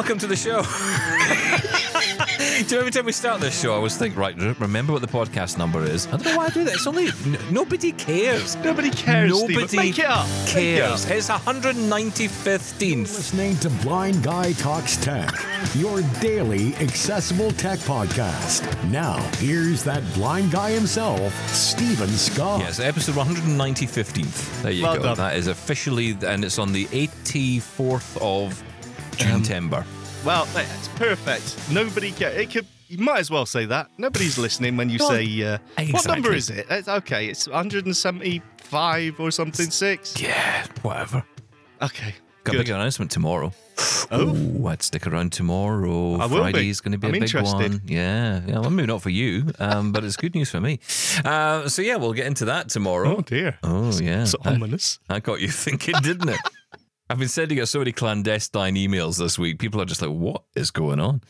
welcome 0.00 0.18
to 0.18 0.26
the 0.26 0.34
show. 0.34 0.62
do 2.56 2.64
you 2.64 2.70
know, 2.70 2.78
every 2.78 2.90
time 2.90 3.04
we 3.04 3.12
start 3.12 3.38
this 3.38 3.60
show, 3.60 3.72
I 3.72 3.76
always 3.76 3.98
think, 3.98 4.16
right, 4.16 4.34
remember 4.58 4.94
what 4.94 5.02
the 5.02 5.08
podcast 5.08 5.58
number 5.58 5.82
is. 5.84 6.06
I 6.06 6.12
don't 6.12 6.24
know 6.24 6.38
why 6.38 6.46
I 6.46 6.48
do 6.48 6.64
that. 6.64 6.72
It's 6.72 6.86
only 6.86 7.08
n- 7.08 7.38
nobody 7.50 7.92
cares. 7.92 8.56
Nobody 8.56 8.88
cares. 8.88 9.30
Nobody 9.30 9.66
Steven. 9.68 9.84
Make 9.84 9.98
it 9.98 10.06
up. 10.06 10.26
Make 10.26 10.46
it 10.46 10.52
cares. 10.52 11.04
up. 11.04 11.10
It's 11.10 11.28
195th. 11.28 12.80
Listening 13.02 13.56
to 13.56 13.68
Blind 13.84 14.22
Guy 14.22 14.52
Talks 14.54 14.96
Tech, 14.96 15.34
your 15.74 16.00
daily 16.22 16.74
accessible 16.76 17.50
tech 17.50 17.78
podcast. 17.80 18.64
Now, 18.90 19.18
here's 19.36 19.84
that 19.84 20.02
blind 20.14 20.50
guy 20.50 20.70
himself, 20.70 21.34
Steven 21.50 22.08
Scott. 22.08 22.60
Yes, 22.60 22.80
episode 22.80 23.16
195th. 23.16 24.62
There 24.62 24.72
you 24.72 24.82
Well 24.82 24.96
go. 24.96 25.02
done. 25.02 25.16
That 25.18 25.36
is 25.36 25.46
officially, 25.46 26.16
and 26.26 26.42
it's 26.42 26.58
on 26.58 26.72
the 26.72 26.86
84th 26.86 28.16
of 28.22 28.62
Um, 29.26 29.42
June. 29.42 29.70
Well, 30.24 30.46
it's 30.54 30.88
perfect. 30.88 31.56
Nobody 31.70 32.10
cares. 32.12 32.36
It 32.36 32.50
could. 32.50 32.66
You 32.88 32.98
might 32.98 33.20
as 33.20 33.30
well 33.30 33.46
say 33.46 33.66
that. 33.66 33.88
Nobody's 33.98 34.36
listening 34.38 34.76
when 34.76 34.90
you 34.90 34.98
say. 34.98 35.42
Uh, 35.42 35.58
What 35.92 36.06
number 36.08 36.32
is 36.34 36.50
it? 36.50 36.66
It's, 36.68 36.88
okay, 36.88 37.26
it's 37.28 37.46
175 37.46 39.20
or 39.20 39.30
something. 39.30 39.70
Six. 39.70 40.20
yeah, 40.20 40.66
whatever. 40.82 41.24
Okay. 41.80 42.14
Got 42.44 42.54
a 42.54 42.58
big 42.58 42.68
announcement 42.70 43.10
tomorrow. 43.10 43.52
Oh. 44.10 44.34
Ooh, 44.34 44.66
I'd 44.66 44.82
stick 44.82 45.06
around 45.06 45.32
tomorrow. 45.32 46.18
I 46.20 46.26
be. 46.26 46.34
Friday's 46.36 46.80
going 46.80 46.92
to 46.92 46.98
be 46.98 47.06
I'm 47.08 47.10
a 47.14 47.20
big 47.20 47.22
interested. 47.22 47.54
one. 47.72 47.82
Yeah, 47.86 48.40
yeah. 48.46 48.58
Well, 48.58 48.70
maybe 48.70 48.86
not 48.86 49.02
for 49.02 49.10
you, 49.10 49.52
um, 49.58 49.92
but 49.92 50.04
it's 50.04 50.16
good 50.16 50.34
news 50.34 50.50
for 50.50 50.60
me. 50.60 50.80
Uh, 51.24 51.68
so 51.68 51.80
yeah, 51.82 51.96
we'll 51.96 52.12
get 52.14 52.26
into 52.26 52.46
that 52.46 52.70
tomorrow. 52.70 53.18
Oh 53.18 53.20
dear. 53.20 53.58
Oh, 53.62 53.92
yeah. 54.00 54.24
So 54.24 54.38
That- 54.42 54.54
ominous. 54.54 54.98
I 55.08 55.20
got 55.20 55.40
you 55.40 55.48
thinking, 55.50 55.94
didn't 56.02 56.28
it? 56.30 56.40
I've 57.10 57.18
been 57.18 57.26
sending 57.26 57.58
out 57.58 57.66
so 57.66 57.80
many 57.80 57.90
clandestine 57.90 58.76
emails 58.76 59.18
this 59.18 59.36
week. 59.36 59.58
People 59.58 59.80
are 59.82 59.84
just 59.84 60.00
like, 60.00 60.12
what 60.12 60.44
is 60.54 60.70
going 60.70 61.00
on? 61.00 61.22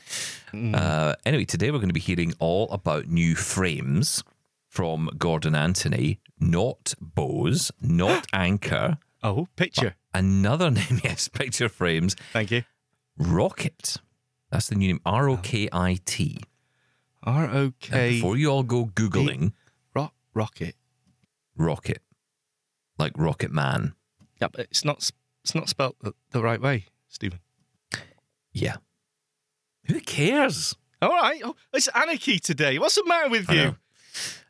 Hmm. 0.51 0.75
Uh, 0.75 1.15
anyway, 1.25 1.47
today 1.47 1.71
we're 1.71 1.79
going 1.79 1.89
to 1.89 1.95
be 1.95 2.01
hearing 2.01 2.35
all 2.39 2.71
about 2.71 3.07
new 3.07 3.35
frames 3.35 4.23
from 4.69 5.09
Gordon 5.17 5.55
Anthony, 5.55 6.21
not 6.39 6.93
Bose, 7.01 7.73
not 7.81 8.27
Anker. 8.35 8.99
Oh, 9.23 9.49
picture. 9.57 9.97
Another 10.13 10.71
name, 10.71 11.01
yes, 11.03 11.29
picture 11.29 11.71
frames. 11.71 12.15
Thank 12.35 12.51
you. 12.51 12.65
ROKit. 13.19 13.97
That's 14.51 14.67
the 14.69 14.75
new 14.75 14.89
name. 14.89 15.01
R 15.07 15.31
O 15.31 15.39
K 15.39 15.71
I 15.73 15.97
T. 16.05 16.41
R 17.23 17.49
O 17.51 17.73
K. 17.81 18.11
Before 18.11 18.37
you 18.37 18.51
all 18.51 18.65
go 18.65 18.85
Googling 18.85 19.53
Ro- 19.95 20.13
rocket. 20.35 20.75
Rocket, 21.57 22.03
like 22.99 23.13
Rocket 23.17 23.51
Man. 23.51 23.95
Yeah, 24.43 24.49
but 24.49 24.67
it's 24.71 24.85
not. 24.85 25.11
It's 25.43 25.55
not 25.55 25.69
spelt 25.69 25.97
the, 26.33 26.43
right 26.43 26.61
way, 26.61 26.87
Steven. 27.09 27.41
Yeah. 28.53 28.77
Who 29.87 30.01
cares? 30.01 30.77
All 31.01 31.11
right. 31.11 31.41
Oh, 31.45 31.57
it's 31.73 31.89
anarchy 31.89 32.39
today. 32.39 32.79
What's 32.79 32.95
the 32.95 33.05
matter 33.07 33.31
with 33.31 33.51
you? 33.51 33.77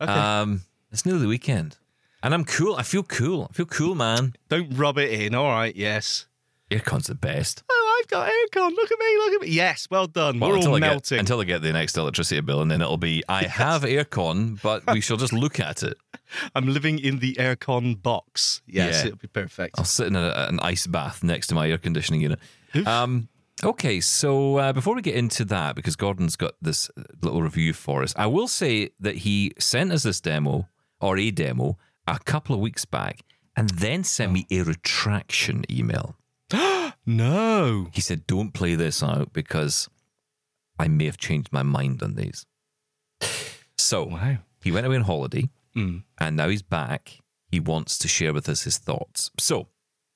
Okay. 0.00 0.12
Um, 0.12 0.62
it's 0.90 1.06
nearly 1.06 1.20
the 1.20 1.28
weekend, 1.28 1.76
and 2.22 2.34
I'm 2.34 2.44
cool. 2.44 2.74
I 2.74 2.82
feel 2.82 3.02
cool. 3.02 3.46
I 3.50 3.52
feel 3.52 3.66
cool, 3.66 3.94
man. 3.94 4.34
Don't 4.48 4.76
rub 4.76 4.98
it 4.98 5.12
in. 5.12 5.34
All 5.34 5.48
right. 5.48 5.74
Yes. 5.76 6.26
Aircon's 6.70 7.06
the 7.06 7.14
best. 7.14 7.62
Got 8.10 8.28
aircon. 8.28 8.70
Look 8.74 8.90
at 8.90 8.98
me. 8.98 9.16
Look 9.18 9.32
at 9.34 9.40
me. 9.42 9.48
Yes. 9.48 9.86
Well 9.90 10.06
done. 10.08 10.40
Well, 10.40 10.50
We're 10.50 10.56
until 10.56 10.70
all 10.72 10.76
I 10.76 10.80
melting. 10.80 11.16
get 11.16 11.20
until 11.20 11.40
I 11.40 11.44
get 11.44 11.62
the 11.62 11.72
next 11.72 11.96
electricity 11.96 12.40
bill, 12.40 12.60
and 12.60 12.70
then 12.70 12.80
it'll 12.82 12.96
be 12.96 13.22
I 13.28 13.44
have 13.62 13.82
aircon, 13.82 14.60
but 14.62 14.82
we 14.92 15.00
shall 15.00 15.16
just 15.16 15.32
look 15.32 15.60
at 15.60 15.82
it. 15.84 15.96
I'm 16.54 16.66
living 16.66 16.98
in 16.98 17.20
the 17.20 17.34
aircon 17.34 18.02
box. 18.02 18.62
Yes, 18.66 19.00
Yeah. 19.00 19.06
it'll 19.06 19.18
be 19.18 19.28
perfect. 19.28 19.78
I'll 19.78 19.84
sit 19.84 20.08
in 20.08 20.16
a, 20.16 20.46
an 20.48 20.58
ice 20.60 20.86
bath 20.88 21.22
next 21.22 21.46
to 21.48 21.54
my 21.54 21.68
air 21.70 21.78
conditioning 21.78 22.20
unit. 22.20 22.40
Um, 22.86 23.28
okay, 23.64 24.00
so 24.00 24.56
uh, 24.56 24.72
before 24.72 24.94
we 24.96 25.02
get 25.02 25.14
into 25.14 25.44
that, 25.46 25.74
because 25.76 25.94
Gordon's 25.96 26.36
got 26.36 26.54
this 26.60 26.90
little 27.22 27.42
review 27.42 27.72
for 27.72 28.02
us, 28.02 28.12
I 28.16 28.26
will 28.26 28.48
say 28.48 28.90
that 29.00 29.18
he 29.18 29.52
sent 29.58 29.92
us 29.92 30.02
this 30.02 30.20
demo 30.20 30.68
or 31.00 31.16
a 31.16 31.30
demo 31.30 31.78
a 32.06 32.18
couple 32.18 32.54
of 32.54 32.60
weeks 32.60 32.84
back, 32.84 33.20
and 33.56 33.70
then 33.70 34.02
sent 34.04 34.32
me 34.32 34.46
a 34.50 34.62
retraction 34.62 35.64
email. 35.70 36.16
No. 37.06 37.88
He 37.92 38.00
said, 38.00 38.26
"Don't 38.26 38.52
play 38.52 38.74
this 38.74 39.02
out 39.02 39.32
because 39.32 39.88
I 40.78 40.88
may 40.88 41.06
have 41.06 41.18
changed 41.18 41.52
my 41.52 41.62
mind 41.62 42.02
on 42.02 42.14
these." 42.14 42.46
So 43.76 44.04
Wow. 44.04 44.38
he 44.62 44.70
went 44.70 44.86
away 44.86 44.96
on 44.96 45.02
holiday, 45.02 45.48
Mm. 45.76 46.04
and 46.18 46.36
now 46.36 46.48
he's 46.48 46.62
back. 46.62 47.18
He 47.50 47.58
wants 47.60 47.98
to 47.98 48.08
share 48.08 48.32
with 48.32 48.48
us 48.48 48.62
his 48.62 48.78
thoughts. 48.78 49.30
So 49.38 49.68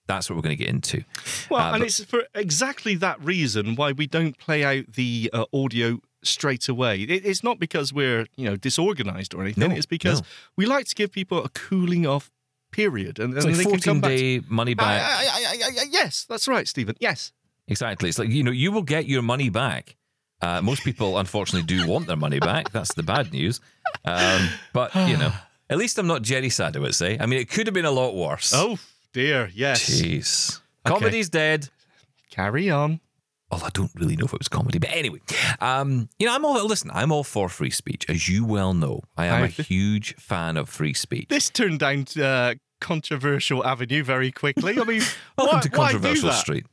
that's 0.06 0.28
what 0.28 0.36
we're 0.36 0.42
going 0.42 0.56
to 0.56 0.62
get 0.64 0.68
into. 0.72 1.04
Well, 1.50 1.60
Uh, 1.60 1.72
and 1.72 1.80
but- 1.80 1.86
it's 1.86 2.04
for 2.04 2.24
exactly 2.34 2.94
that 2.96 3.20
reason 3.24 3.74
why 3.74 3.92
we 3.92 4.06
don't 4.06 4.38
play 4.38 4.62
out 4.64 4.92
the 4.92 5.30
uh, 5.32 5.46
audio 5.52 6.00
straight 6.22 6.68
away. 6.68 7.02
It, 7.02 7.24
it's 7.26 7.42
not 7.42 7.58
because 7.58 7.92
we're 7.92 8.26
you 8.36 8.44
know 8.44 8.56
disorganized 8.56 9.34
or 9.34 9.42
anything. 9.42 9.70
No, 9.70 9.74
it's 9.74 9.86
because 9.86 10.20
no. 10.20 10.26
we 10.56 10.66
like 10.66 10.86
to 10.88 10.94
give 10.94 11.10
people 11.12 11.42
a 11.44 11.48
cooling 11.48 12.06
off 12.06 12.30
period, 12.74 13.18
and, 13.18 13.34
It's 13.36 13.44
and 13.46 13.56
like 13.56 13.64
14 13.64 13.80
come 13.80 14.00
back. 14.00 14.10
to- 14.10 14.16
day 14.40 14.46
money 14.48 14.74
back. 14.74 15.02
I- 15.02 15.24
I- 15.24 15.56
I- 15.64 15.82
I- 15.82 15.86
yes, 15.90 16.26
that's 16.28 16.46
right, 16.48 16.66
Steven. 16.68 16.94
Yes. 17.00 17.32
exactly. 17.68 18.08
It's 18.08 18.18
like, 18.18 18.28
you 18.30 18.42
know, 18.42 18.50
you 18.50 18.72
will 18.72 18.82
get 18.82 19.06
your 19.06 19.22
money 19.22 19.48
back. 19.48 19.96
Uh, 20.42 20.60
most 20.60 20.82
people, 20.84 21.16
unfortunately, 21.18 21.66
do 21.66 21.86
want 21.86 22.06
their 22.06 22.16
money 22.16 22.38
back. 22.38 22.70
That's 22.72 22.92
the 22.94 23.02
bad 23.02 23.32
news. 23.32 23.60
Um, 24.04 24.50
but, 24.74 24.94
you 24.94 25.16
know, 25.16 25.32
at 25.70 25.78
least 25.78 25.98
I'm 25.98 26.06
not 26.06 26.20
Jerry 26.22 26.48
Sadowitz, 26.50 27.00
eh? 27.00 27.16
I 27.20 27.26
mean, 27.26 27.38
it 27.40 27.48
could 27.48 27.66
have 27.66 27.72
been 27.74 27.86
a 27.86 27.90
lot 28.02 28.14
worse. 28.14 28.52
Oh 28.54 28.78
dear. 29.14 29.50
Yes. 29.54 29.80
Jeez. 30.02 30.60
Okay. 30.86 30.94
Comedy's 30.98 31.30
dead. 31.30 31.68
Carry 32.30 32.68
on. 32.70 33.00
Although 33.50 33.66
I 33.66 33.70
don't 33.72 33.92
really 33.94 34.16
know 34.16 34.24
if 34.24 34.32
it 34.34 34.40
was 34.40 34.48
comedy. 34.48 34.78
But 34.78 34.90
anyway, 34.92 35.20
um, 35.60 36.08
you 36.18 36.26
know, 36.26 36.34
I'm 36.34 36.44
all, 36.44 36.62
listen, 36.66 36.90
I'm 36.92 37.12
all 37.12 37.22
for 37.24 37.48
free 37.48 37.70
speech. 37.70 38.04
As 38.08 38.28
you 38.28 38.44
well 38.44 38.74
know, 38.74 39.00
I 39.16 39.26
am 39.26 39.42
a 39.42 39.44
I- 39.44 39.48
huge 39.48 40.14
fan 40.16 40.56
of 40.56 40.68
free 40.68 40.92
speech. 40.94 41.28
This 41.28 41.48
turned 41.50 41.78
down 41.78 42.06
uh, 42.20 42.54
controversial 42.80 43.64
avenue 43.64 44.02
very 44.02 44.30
quickly. 44.32 44.78
I 44.80 44.84
mean, 44.84 45.02
Welcome 45.38 45.56
why, 45.56 45.60
to 45.60 45.68
Controversial? 45.70 46.32
Street. 46.32 46.66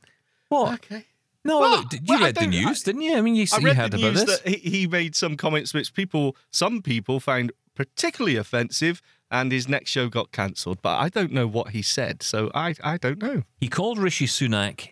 What? 0.48 0.74
Okay. 0.74 1.04
No, 1.44 1.58
Well, 1.60 1.70
look, 1.78 1.88
did- 1.88 2.00
you 2.08 2.14
well, 2.14 2.24
read 2.24 2.34
the 2.36 2.46
news, 2.46 2.82
didn't 2.82 3.02
you? 3.02 3.16
I 3.16 3.20
mean, 3.20 3.34
you, 3.34 3.46
I 3.52 3.58
you 3.58 3.74
heard 3.74 3.90
the 3.90 3.96
about 3.98 4.12
news 4.12 4.24
this. 4.24 4.40
that 4.40 4.48
he, 4.48 4.70
he 4.70 4.86
made 4.86 5.16
some 5.16 5.36
comments 5.36 5.74
which 5.74 5.92
people, 5.94 6.36
some 6.52 6.82
people 6.82 7.18
found 7.20 7.50
particularly 7.74 8.36
offensive, 8.36 9.02
and 9.30 9.50
his 9.50 9.66
next 9.68 9.90
show 9.90 10.08
got 10.08 10.30
cancelled. 10.30 10.80
But 10.82 10.98
I 10.98 11.08
don't 11.08 11.32
know 11.32 11.46
what 11.48 11.70
he 11.70 11.82
said, 11.82 12.22
so 12.22 12.50
I, 12.54 12.74
I 12.84 12.96
don't 12.98 13.20
know. 13.20 13.42
He 13.58 13.68
called 13.68 13.98
Rishi 13.98 14.26
Sunak 14.26 14.90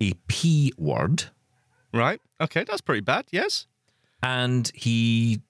a 0.00 0.14
P 0.26 0.72
word 0.76 1.24
Right? 1.94 2.20
Okay, 2.40 2.64
that's 2.64 2.80
pretty 2.80 3.02
bad. 3.02 3.26
Yes. 3.30 3.66
and 4.22 4.72
he 4.74 5.40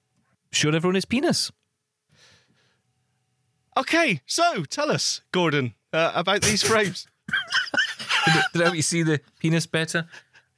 showed 0.51 0.75
everyone 0.75 0.95
his 0.95 1.05
penis. 1.05 1.51
Okay, 3.75 4.21
so 4.25 4.63
tell 4.65 4.91
us, 4.91 5.21
Gordon, 5.31 5.73
uh, 5.91 6.11
about 6.15 6.41
these 6.41 6.63
frames. 6.67 7.07
Did 8.53 8.61
I 8.61 8.65
help 8.65 8.75
you 8.75 8.81
see 8.81 9.03
the 9.03 9.19
penis 9.39 9.65
better? 9.65 10.07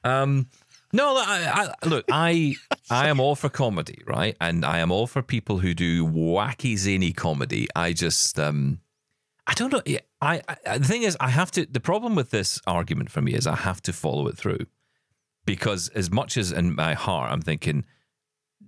Um, 0.03 0.47
no, 0.93 1.13
look, 1.13 1.27
I, 1.27 1.47
I, 1.49 1.87
look, 1.87 2.05
I 2.11 2.55
I 2.89 3.09
am 3.09 3.19
all 3.19 3.35
for 3.35 3.49
comedy, 3.49 4.01
right? 4.05 4.37
And 4.39 4.63
I 4.63 4.79
am 4.79 4.91
all 4.91 5.07
for 5.07 5.21
people 5.21 5.59
who 5.59 5.73
do 5.73 6.05
wacky, 6.05 6.77
zany 6.77 7.11
comedy. 7.11 7.67
I 7.75 7.91
just, 7.91 8.39
um, 8.39 8.79
I 9.47 9.53
don't 9.55 9.73
know. 9.73 9.81
I, 10.21 10.41
I 10.65 10.77
the 10.77 10.85
thing 10.85 11.03
is, 11.03 11.17
I 11.19 11.29
have 11.29 11.51
to. 11.51 11.65
The 11.65 11.79
problem 11.79 12.15
with 12.15 12.29
this 12.29 12.61
argument 12.65 13.11
for 13.11 13.21
me 13.21 13.33
is 13.33 13.45
I 13.47 13.55
have 13.55 13.81
to 13.83 13.93
follow 13.93 14.27
it 14.27 14.37
through 14.37 14.67
because 15.45 15.89
as 15.89 16.11
much 16.11 16.37
as 16.37 16.51
in 16.51 16.75
my 16.75 16.93
heart 16.93 17.31
I'm 17.31 17.41
thinking 17.41 17.85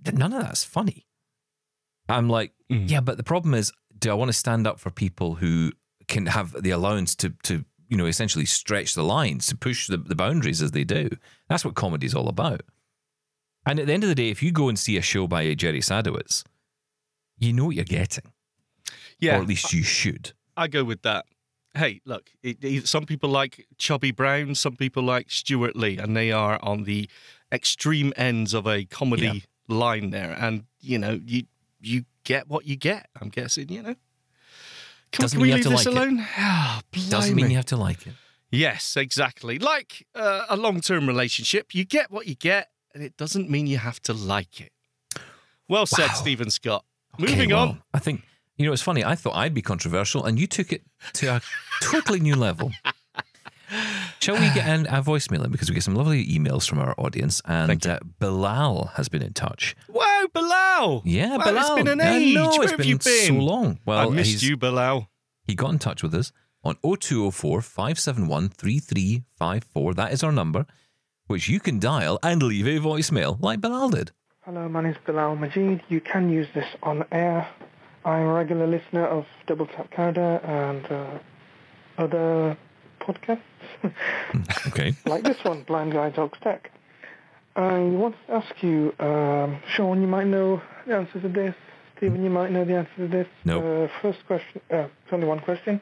that 0.02 0.14
none 0.14 0.32
of 0.32 0.42
that's 0.42 0.64
funny. 0.64 1.06
I'm 2.08 2.28
like, 2.28 2.52
yeah, 2.68 3.00
but 3.00 3.16
the 3.16 3.22
problem 3.22 3.54
is, 3.54 3.72
do 4.00 4.10
I 4.10 4.14
want 4.14 4.28
to 4.30 4.32
stand 4.32 4.66
up 4.66 4.78
for 4.80 4.90
people 4.90 5.36
who 5.36 5.72
can 6.06 6.26
have 6.26 6.62
the 6.62 6.70
allowance 6.70 7.14
to 7.16 7.30
to 7.44 7.64
you 7.88 7.96
know 7.96 8.06
essentially 8.06 8.44
stretch 8.46 8.94
the 8.94 9.02
lines 9.04 9.46
to 9.46 9.56
push 9.56 9.86
the, 9.88 9.96
the 9.96 10.14
boundaries 10.14 10.62
as 10.62 10.70
they 10.72 10.84
do? 10.84 11.08
That's 11.48 11.64
what 11.64 11.74
comedy's 11.74 12.14
all 12.14 12.28
about. 12.28 12.62
And 13.66 13.78
at 13.78 13.86
the 13.86 13.92
end 13.92 14.02
of 14.04 14.08
the 14.08 14.14
day, 14.14 14.30
if 14.30 14.42
you 14.42 14.50
go 14.52 14.68
and 14.68 14.78
see 14.78 14.96
a 14.96 15.02
show 15.02 15.26
by 15.26 15.46
uh, 15.50 15.54
Jerry 15.54 15.80
Sadowitz, 15.80 16.44
you 17.38 17.52
know 17.52 17.66
what 17.66 17.76
you're 17.76 17.84
getting, 17.84 18.24
Yeah, 19.20 19.36
or 19.38 19.42
at 19.42 19.48
least 19.48 19.72
you 19.72 19.82
should. 19.82 20.32
I 20.56 20.68
go 20.68 20.84
with 20.84 21.02
that. 21.02 21.26
Hey, 21.74 22.00
look, 22.06 22.30
it, 22.42 22.64
it- 22.64 22.88
some 22.88 23.04
people 23.04 23.28
like 23.30 23.66
Chubby 23.76 24.10
Brown, 24.10 24.54
some 24.54 24.76
people 24.76 25.02
like 25.02 25.30
Stewart 25.30 25.76
Lee, 25.76 25.98
and 25.98 26.16
they 26.16 26.32
are 26.32 26.58
on 26.62 26.84
the 26.84 27.08
extreme 27.52 28.12
ends 28.16 28.54
of 28.54 28.66
a 28.66 28.84
comedy 28.86 29.44
line 29.68 30.10
there. 30.10 30.32
And 30.40 30.64
you 30.80 30.98
know, 30.98 31.20
you 31.24 31.44
you 31.80 32.04
get 32.24 32.48
what 32.48 32.66
you 32.66 32.76
get. 32.76 33.08
I'm 33.20 33.28
guessing, 33.28 33.68
you 33.68 33.82
know. 33.82 33.94
Can, 35.12 35.22
Doesn't 35.22 35.36
can 35.38 35.42
we 35.42 35.48
mean 35.48 35.58
you 35.62 35.64
leave 35.70 35.78
have 35.78 35.82
to 35.84 35.90
this 35.90 35.94
like 35.94 36.06
it. 36.06 36.12
alone? 36.12 36.26
Ah, 36.36 36.82
Doesn't 37.08 37.34
mean 37.34 37.50
you 37.50 37.56
have 37.56 37.66
to 37.66 37.76
like 37.76 38.06
it. 38.06 38.12
Yes, 38.50 38.96
exactly. 38.96 39.58
Like 39.58 40.06
uh, 40.14 40.44
a 40.48 40.56
long-term 40.56 41.06
relationship, 41.06 41.74
you 41.74 41.84
get 41.84 42.10
what 42.10 42.26
you 42.26 42.34
get, 42.34 42.68
and 42.94 43.02
it 43.02 43.16
doesn't 43.16 43.48
mean 43.50 43.66
you 43.66 43.78
have 43.78 44.00
to 44.02 44.12
like 44.12 44.60
it. 44.60 44.72
Well 45.68 45.86
said, 45.86 46.08
Wow. 46.08 46.14
Steven 46.14 46.50
Scott. 46.50 46.84
Okay, 47.20 47.32
Moving 47.32 47.50
well, 47.50 47.60
on. 47.68 47.82
I 47.92 47.98
think 47.98 48.22
you 48.56 48.66
know 48.66 48.72
it's 48.72 48.82
funny. 48.82 49.04
I 49.04 49.14
thought 49.16 49.34
I'd 49.36 49.54
be 49.54 49.62
controversial, 49.62 50.24
and 50.24 50.38
you 50.38 50.46
took 50.46 50.72
it 50.72 50.82
to 51.14 51.26
a 51.36 51.40
totally 51.82 52.20
new 52.20 52.36
level. 52.36 52.72
Shall 54.20 54.34
we 54.34 54.48
get 54.52 54.66
an, 54.66 54.86
a 54.86 55.02
voicemail 55.02 55.44
in 55.44 55.50
because 55.52 55.68
we 55.68 55.74
get 55.74 55.84
some 55.84 55.94
lovely 55.94 56.26
emails 56.26 56.68
from 56.68 56.78
our 56.80 56.94
audience, 56.98 57.40
and 57.44 57.68
Thank 57.68 57.86
uh, 57.86 58.00
Bilal 58.18 58.92
has 58.96 59.08
been 59.08 59.22
in 59.22 59.32
touch. 59.32 59.76
Wow, 59.88 60.26
Bilal. 60.32 61.02
Yeah, 61.04 61.36
wow, 61.36 61.44
Bilal. 61.44 61.58
It's 61.58 61.74
been 61.84 61.88
an 61.88 62.00
I 62.00 62.16
age. 62.16 62.34
know, 62.34 62.48
Where 62.50 62.62
it's 62.62 62.70
have 62.72 62.78
been 62.78 62.88
you 62.88 62.98
been? 62.98 63.26
so 63.26 63.34
long. 63.34 63.78
Well, 63.86 64.10
I 64.10 64.14
missed 64.14 64.42
you, 64.42 64.56
Bilal. 64.56 65.08
He 65.44 65.54
got 65.54 65.70
in 65.72 65.78
touch 65.78 66.02
with 66.02 66.14
us 66.14 66.32
on 66.64 66.76
0204 66.82 67.62
571 67.62 68.48
3354. 68.50 69.94
That 69.94 70.12
is 70.12 70.22
our 70.24 70.32
number, 70.32 70.66
which 71.26 71.48
you 71.48 71.60
can 71.60 71.78
dial 71.78 72.18
and 72.22 72.42
leave 72.42 72.66
a 72.66 72.78
voicemail 72.84 73.40
like 73.40 73.60
Bilal 73.60 73.90
did. 73.90 74.12
Hello, 74.42 74.68
my 74.68 74.82
name 74.82 74.92
is 74.92 74.98
Bilal 75.06 75.36
Majid. 75.36 75.82
You 75.88 76.00
can 76.00 76.28
use 76.30 76.48
this 76.54 76.66
on 76.82 77.04
air. 77.12 77.48
I'm 78.04 78.22
a 78.22 78.32
regular 78.32 78.66
listener 78.66 79.06
of 79.06 79.26
Double 79.46 79.66
Tap 79.66 79.90
Canada 79.90 80.40
and 80.44 80.86
uh, 80.90 81.18
other 81.98 82.56
podcasts 83.08 83.40
Okay. 84.68 84.94
like 85.06 85.22
this 85.24 85.36
one, 85.42 85.62
Blind 85.64 85.92
Guy 85.92 86.10
Talks 86.10 86.38
Tech. 86.42 86.70
I 87.56 87.78
want 87.78 88.14
to 88.26 88.34
ask 88.34 88.62
you, 88.62 88.92
um, 89.00 89.60
Shaun, 89.74 90.00
you 90.00 90.06
might 90.06 90.26
know 90.26 90.62
the 90.86 90.94
answer 90.94 91.20
to 91.20 91.28
this. 91.28 91.54
Steven, 91.96 92.22
you 92.22 92.30
might 92.30 92.52
know 92.52 92.64
the 92.64 92.76
answer 92.76 92.94
to 92.98 93.08
this. 93.08 93.26
No. 93.44 93.84
Uh, 93.84 93.88
first 94.00 94.18
question, 94.26 94.60
uh, 94.70 94.76
it's 94.76 95.12
only 95.12 95.26
one 95.26 95.40
question. 95.40 95.80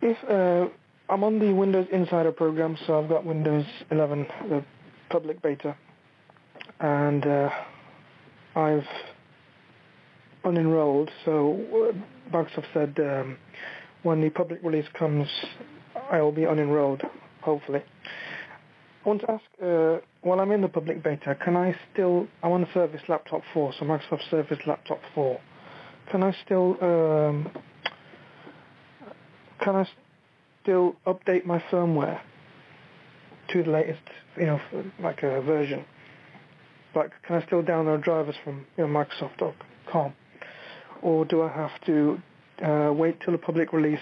If 0.00 0.16
uh, 0.28 0.68
I'm 1.12 1.22
on 1.22 1.38
the 1.38 1.52
Windows 1.52 1.86
Insider 1.92 2.32
program, 2.32 2.76
so 2.86 3.02
I've 3.02 3.08
got 3.08 3.24
Windows 3.26 3.66
11, 3.90 4.26
the 4.48 4.64
public 5.10 5.42
beta, 5.42 5.76
and 6.80 7.26
uh, 7.26 7.50
I've 8.56 8.86
unenrolled. 10.44 11.10
So 11.24 11.60
uh, 11.92 12.32
Microsoft 12.34 12.66
said 12.72 12.94
um, 12.98 13.36
when 14.02 14.20
the 14.20 14.30
public 14.30 14.60
release 14.62 14.86
comes, 14.98 15.28
I 16.10 16.20
will 16.20 16.32
be 16.32 16.42
unenrolled, 16.42 17.02
hopefully. 17.42 17.82
I 19.04 19.08
want 19.08 19.20
to 19.22 19.30
ask, 19.30 19.44
uh, 19.62 20.04
while 20.22 20.40
I'm 20.40 20.52
in 20.52 20.60
the 20.60 20.68
public 20.68 21.02
beta, 21.02 21.36
can 21.42 21.56
I 21.56 21.76
still, 21.92 22.26
I'm 22.42 22.52
on 22.52 22.68
Surface 22.72 23.02
Laptop 23.08 23.42
4, 23.52 23.74
so 23.78 23.84
Microsoft 23.84 24.30
Surface 24.30 24.58
Laptop 24.66 25.00
4. 25.14 25.40
Can 26.10 26.22
I 26.22 26.36
still, 26.44 26.76
um, 26.80 27.50
can 29.60 29.76
I 29.76 29.88
still 30.62 30.94
update 31.06 31.44
my 31.44 31.58
firmware 31.70 32.20
to 33.52 33.62
the 33.62 33.70
latest, 33.70 34.02
you 34.36 34.46
know, 34.46 34.60
like 35.00 35.22
a 35.22 35.40
version? 35.42 35.84
Like, 36.94 37.10
can 37.26 37.36
I 37.36 37.46
still 37.46 37.62
download 37.62 38.04
drivers 38.04 38.36
from 38.44 38.66
you 38.76 38.86
know, 38.86 39.04
Microsoft.com? 39.04 40.12
Or 41.00 41.24
do 41.24 41.42
I 41.42 41.48
have 41.48 41.80
to 41.86 42.20
uh, 42.62 42.92
wait 42.92 43.20
till 43.20 43.32
the 43.32 43.38
public 43.38 43.72
release, 43.72 44.00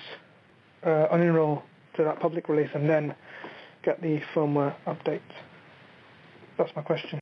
uh, 0.83 1.09
unenroll 1.12 1.62
to 1.95 2.05
that 2.05 2.21
public 2.21 2.49
release, 2.49 2.71
and 2.75 2.89
then 2.89 3.15
get 3.83 4.01
the 4.03 4.21
firmware 4.35 4.75
update? 4.87 5.21
That's 6.59 6.75
my 6.77 6.83
question. 6.83 7.19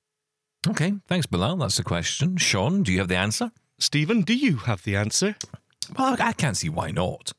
Okay. 0.68 0.94
Thanks, 1.06 1.26
Bilal. 1.26 1.56
That's 1.56 1.76
the 1.76 1.84
question. 1.84 2.36
Shaun, 2.36 2.82
do 2.82 2.92
you 2.92 2.98
have 2.98 3.08
the 3.08 3.16
answer? 3.16 3.52
Steven, 3.78 4.22
do 4.22 4.34
you 4.34 4.56
have 4.56 4.82
the 4.82 4.96
answer? 4.96 5.36
Well, 5.96 6.16
I 6.18 6.32
can't 6.32 6.56
see 6.56 6.68
why 6.68 6.90
not. 6.90 7.32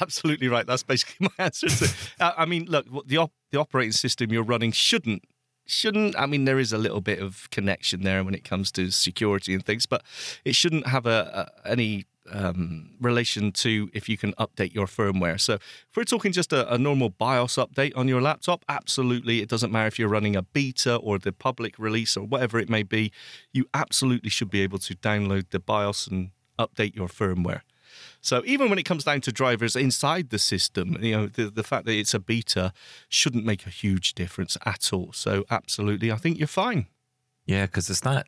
Absolutely 0.00 0.48
right. 0.48 0.66
That's 0.66 0.82
basically 0.82 1.28
my 1.38 1.44
answer. 1.44 1.68
To, 1.68 1.94
uh, 2.20 2.32
I 2.36 2.46
mean, 2.46 2.66
look, 2.66 2.86
the 3.06 3.18
op- 3.18 3.32
the 3.50 3.58
operating 3.58 3.92
system 3.92 4.32
you're 4.32 4.42
running 4.42 4.72
shouldn't 4.72 5.24
shouldn't. 5.66 6.18
I 6.18 6.26
mean, 6.26 6.44
there 6.44 6.58
is 6.58 6.72
a 6.72 6.78
little 6.78 7.00
bit 7.00 7.20
of 7.20 7.48
connection 7.50 8.02
there 8.02 8.24
when 8.24 8.34
it 8.34 8.44
comes 8.44 8.72
to 8.72 8.90
security 8.90 9.54
and 9.54 9.64
things, 9.64 9.86
but 9.86 10.02
it 10.44 10.54
shouldn't 10.54 10.86
have 10.86 11.06
a, 11.06 11.50
a 11.64 11.68
any 11.68 12.06
um, 12.32 12.90
relation 13.00 13.52
to 13.52 13.90
if 13.92 14.08
you 14.08 14.16
can 14.16 14.32
update 14.34 14.74
your 14.74 14.86
firmware. 14.86 15.40
So, 15.40 15.54
if 15.54 15.96
we're 15.96 16.04
talking 16.04 16.32
just 16.32 16.52
a, 16.52 16.72
a 16.72 16.78
normal 16.78 17.10
BIOS 17.10 17.56
update 17.56 17.92
on 17.96 18.08
your 18.08 18.20
laptop, 18.20 18.64
absolutely, 18.68 19.40
it 19.40 19.48
doesn't 19.48 19.72
matter 19.72 19.86
if 19.86 19.98
you're 19.98 20.08
running 20.08 20.36
a 20.36 20.42
beta 20.42 20.96
or 20.96 21.18
the 21.18 21.32
public 21.32 21.78
release 21.78 22.16
or 22.16 22.24
whatever 22.24 22.58
it 22.58 22.68
may 22.68 22.82
be. 22.82 23.12
You 23.52 23.66
absolutely 23.74 24.30
should 24.30 24.50
be 24.50 24.60
able 24.60 24.78
to 24.80 24.94
download 24.94 25.50
the 25.50 25.60
BIOS 25.60 26.06
and 26.06 26.30
update 26.58 26.94
your 26.94 27.08
firmware. 27.08 27.62
So 28.20 28.42
even 28.44 28.68
when 28.68 28.78
it 28.78 28.84
comes 28.84 29.04
down 29.04 29.20
to 29.22 29.32
drivers 29.32 29.76
inside 29.76 30.30
the 30.30 30.38
system, 30.38 30.96
you 31.00 31.16
know, 31.16 31.26
the, 31.26 31.50
the 31.50 31.62
fact 31.62 31.86
that 31.86 31.94
it's 31.94 32.14
a 32.14 32.18
beta 32.18 32.72
shouldn't 33.08 33.44
make 33.44 33.66
a 33.66 33.70
huge 33.70 34.14
difference 34.14 34.56
at 34.64 34.92
all. 34.92 35.12
So 35.12 35.44
absolutely, 35.50 36.12
I 36.12 36.16
think 36.16 36.38
you're 36.38 36.46
fine. 36.46 36.86
Yeah, 37.46 37.66
because 37.66 37.88
it's 37.90 38.00
that 38.00 38.26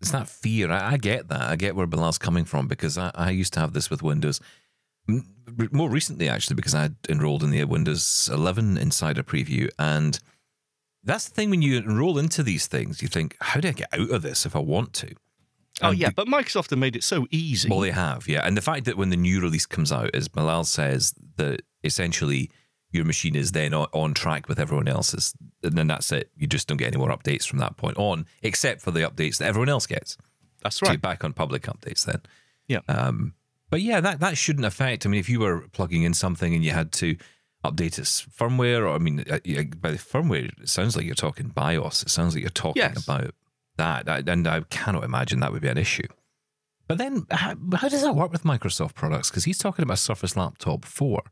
it's 0.00 0.10
that 0.12 0.28
fear. 0.28 0.70
I, 0.70 0.92
I 0.92 0.96
get 0.96 1.28
that. 1.28 1.42
I 1.42 1.56
get 1.56 1.74
where 1.76 1.86
Bilal's 1.86 2.18
coming 2.18 2.44
from 2.44 2.68
because 2.68 2.96
I, 2.98 3.10
I 3.14 3.30
used 3.30 3.52
to 3.54 3.60
have 3.60 3.72
this 3.72 3.90
with 3.90 4.02
Windows. 4.02 4.40
More 5.72 5.88
recently, 5.88 6.28
actually, 6.28 6.56
because 6.56 6.74
I 6.74 6.90
enrolled 7.08 7.42
in 7.42 7.50
the 7.50 7.64
Windows 7.64 8.28
11 8.32 8.76
Insider 8.76 9.22
preview, 9.22 9.70
and 9.78 10.18
that's 11.02 11.26
the 11.28 11.34
thing 11.34 11.48
when 11.48 11.62
you 11.62 11.78
enroll 11.78 12.18
into 12.18 12.42
these 12.42 12.66
things, 12.66 13.00
you 13.00 13.08
think, 13.08 13.34
how 13.40 13.58
do 13.60 13.68
I 13.68 13.72
get 13.72 13.88
out 13.94 14.10
of 14.10 14.20
this 14.22 14.44
if 14.44 14.54
I 14.54 14.58
want 14.58 14.92
to? 14.94 15.14
Oh 15.80 15.90
And 15.90 15.98
yeah, 15.98 16.08
be- 16.08 16.14
but 16.16 16.26
Microsoft 16.28 16.68
have 16.70 16.78
made 16.78 16.96
it 16.96 17.02
so 17.04 17.26
easy. 17.30 17.70
Well, 17.70 17.80
they 17.80 17.92
have, 17.92 18.28
yeah. 18.28 18.42
And 18.46 18.56
the 18.56 18.60
fact 18.62 18.84
that 18.84 18.98
when 18.98 19.08
the 19.08 19.16
new 19.16 19.40
release 19.40 19.64
comes 19.64 19.90
out, 19.90 20.10
as 20.14 20.28
Bilal 20.28 20.64
says, 20.64 21.14
that 21.36 21.62
essentially 21.82 22.50
your 22.90 23.04
machine 23.04 23.34
is 23.36 23.52
then 23.52 23.74
on, 23.74 23.86
on 23.92 24.14
track 24.14 24.48
with 24.48 24.58
everyone 24.58 24.88
else's, 24.88 25.34
and 25.62 25.76
then 25.76 25.86
that's 25.88 26.10
it. 26.12 26.30
You 26.36 26.46
just 26.46 26.68
don't 26.68 26.76
get 26.78 26.88
any 26.88 26.96
more 26.96 27.10
updates 27.10 27.46
from 27.46 27.58
that 27.58 27.76
point 27.76 27.96
on, 27.98 28.26
except 28.42 28.80
for 28.80 28.90
the 28.90 29.00
updates 29.00 29.38
that 29.38 29.46
everyone 29.48 29.68
else 29.68 29.86
gets. 29.86 30.16
That's 30.62 30.76
So 30.76 30.86
you're 30.86 30.92
right. 30.92 31.00
back 31.00 31.24
on 31.24 31.32
public 31.32 31.62
updates 31.62 32.04
then. 32.04 32.20
Yeah. 32.66 32.80
Um, 32.88 33.34
but 33.70 33.82
yeah, 33.82 34.00
that, 34.00 34.20
that 34.20 34.36
shouldn't 34.38 34.64
affect. 34.66 35.04
I 35.04 35.08
mean, 35.08 35.20
if 35.20 35.28
you 35.28 35.40
were 35.40 35.66
plugging 35.72 36.02
in 36.02 36.14
something 36.14 36.54
and 36.54 36.64
you 36.64 36.70
had 36.70 36.90
to 36.92 37.16
update 37.64 37.98
its 37.98 38.22
firmware, 38.24 38.80
or 38.80 38.88
I 38.94 38.98
mean, 38.98 39.20
uh, 39.30 39.38
by 39.80 39.90
the 39.90 39.98
firmware, 39.98 40.50
it 40.60 40.68
sounds 40.68 40.96
like 40.96 41.04
you're 41.04 41.14
talking 41.14 41.48
BIOS. 41.48 42.02
It 42.02 42.08
sounds 42.10 42.34
like 42.34 42.40
you're 42.42 42.50
talking 42.50 42.80
Yes. 42.82 43.04
about 43.04 43.34
that, 43.76 44.08
and 44.28 44.48
I 44.48 44.62
cannot 44.70 45.04
imagine 45.04 45.40
that 45.40 45.52
would 45.52 45.62
be 45.62 45.68
an 45.68 45.78
issue. 45.78 46.06
But 46.88 46.96
then, 46.98 47.26
how, 47.30 47.54
how 47.76 47.88
does 47.88 48.00
that 48.02 48.14
work 48.16 48.32
with 48.32 48.44
Microsoft 48.44 48.94
products? 48.94 49.28
Because 49.30 49.44
he's 49.44 49.58
talking 49.58 49.82
about 49.82 49.98
Surface 49.98 50.36
Laptop 50.36 50.84
4. 50.86 51.22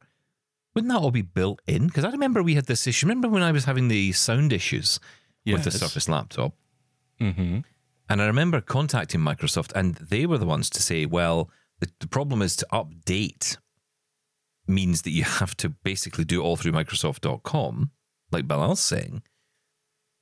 Wouldn't 0.76 0.92
that 0.92 1.00
all 1.00 1.10
be 1.10 1.22
built 1.22 1.60
in? 1.66 1.86
Because 1.88 2.04
I 2.04 2.10
remember 2.10 2.42
we 2.42 2.54
had 2.54 2.66
this 2.66 2.86
issue. 2.86 3.06
Remember 3.06 3.28
when 3.28 3.42
I 3.42 3.50
was 3.50 3.64
having 3.64 3.88
the 3.88 4.12
sound 4.12 4.52
issues 4.52 5.00
with 5.44 5.64
the 5.64 5.70
Yes. 5.70 5.80
Surface 5.80 6.08
Laptop? 6.08 6.52
Mm-hmm. 7.20 7.60
And 8.08 8.22
I 8.22 8.26
remember 8.26 8.60
contacting 8.60 9.20
Microsoft, 9.20 9.72
and 9.74 9.94
they 9.96 10.26
were 10.26 10.38
the 10.38 10.46
ones 10.46 10.70
to 10.70 10.82
say, 10.82 11.06
well, 11.06 11.50
the, 11.80 11.88
the 11.98 12.06
problem 12.06 12.42
is 12.42 12.54
to 12.56 12.66
update 12.72 13.56
means 14.68 15.02
that 15.02 15.10
you 15.10 15.24
have 15.24 15.56
to 15.56 15.70
basically 15.70 16.24
do 16.24 16.40
it 16.40 16.44
all 16.44 16.56
through 16.56 16.72
Microsoft.com, 16.72 17.90
like 18.30 18.46
Bilal's 18.46 18.80
saying. 18.80 19.22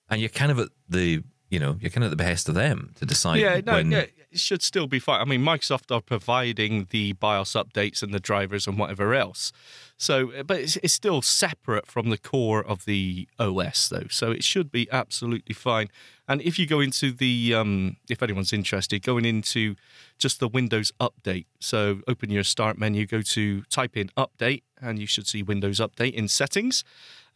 And 0.08 0.20
you're 0.20 0.30
kind 0.30 0.52
of 0.52 0.58
at 0.60 0.68
the, 0.88 1.22
you 1.50 1.58
know, 1.58 1.76
you're 1.80 1.90
kind 1.90 2.04
of 2.04 2.08
at 2.12 2.16
the 2.16 2.22
behest 2.22 2.48
of 2.48 2.54
them 2.54 2.92
to 2.96 3.06
decide 3.06 3.40
Yeah, 3.40 3.60
no, 3.64 3.72
when. 3.72 3.90
yeah, 3.90 4.04
should 4.38 4.62
still 4.62 4.86
be 4.86 4.98
fine. 4.98 5.20
I 5.20 5.24
mean, 5.24 5.42
Microsoft 5.42 5.94
are 5.94 6.00
providing 6.00 6.88
the 6.90 7.12
BIOS 7.14 7.52
updates 7.52 8.02
and 8.02 8.12
the 8.12 8.20
drivers 8.20 8.66
and 8.66 8.78
whatever 8.78 9.14
else. 9.14 9.52
So, 9.96 10.42
but 10.44 10.60
it's, 10.60 10.76
it's 10.76 10.92
still 10.92 11.22
separate 11.22 11.86
from 11.86 12.10
the 12.10 12.18
core 12.18 12.64
of 12.64 12.84
the 12.84 13.28
OS, 13.38 13.88
though. 13.88 14.06
So 14.10 14.30
it 14.30 14.42
should 14.42 14.70
be 14.70 14.88
absolutely 14.90 15.54
fine. 15.54 15.88
And 16.26 16.40
if 16.42 16.58
you 16.58 16.66
go 16.66 16.80
into 16.80 17.12
the, 17.12 17.54
um, 17.54 17.96
if 18.08 18.22
anyone's 18.22 18.52
interested, 18.52 19.02
going 19.02 19.24
into 19.24 19.76
just 20.18 20.40
the 20.40 20.48
Windows 20.48 20.92
Update. 21.00 21.46
So 21.60 22.00
open 22.08 22.30
your 22.30 22.44
Start 22.44 22.78
menu, 22.78 23.06
go 23.06 23.22
to 23.22 23.62
type 23.62 23.96
in 23.96 24.08
Update, 24.16 24.62
and 24.80 24.98
you 24.98 25.06
should 25.06 25.26
see 25.26 25.42
Windows 25.42 25.80
Update 25.80 26.14
in 26.14 26.28
Settings. 26.28 26.84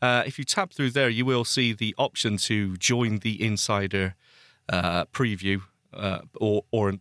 Uh, 0.00 0.22
if 0.26 0.38
you 0.38 0.44
tap 0.44 0.72
through 0.72 0.90
there, 0.90 1.08
you 1.08 1.24
will 1.24 1.44
see 1.44 1.72
the 1.72 1.94
option 1.98 2.36
to 2.38 2.76
join 2.76 3.18
the 3.18 3.42
Insider 3.44 4.14
uh, 4.68 5.04
preview 5.06 5.62
uh, 5.94 6.20
or 6.40 6.64
or 6.70 6.94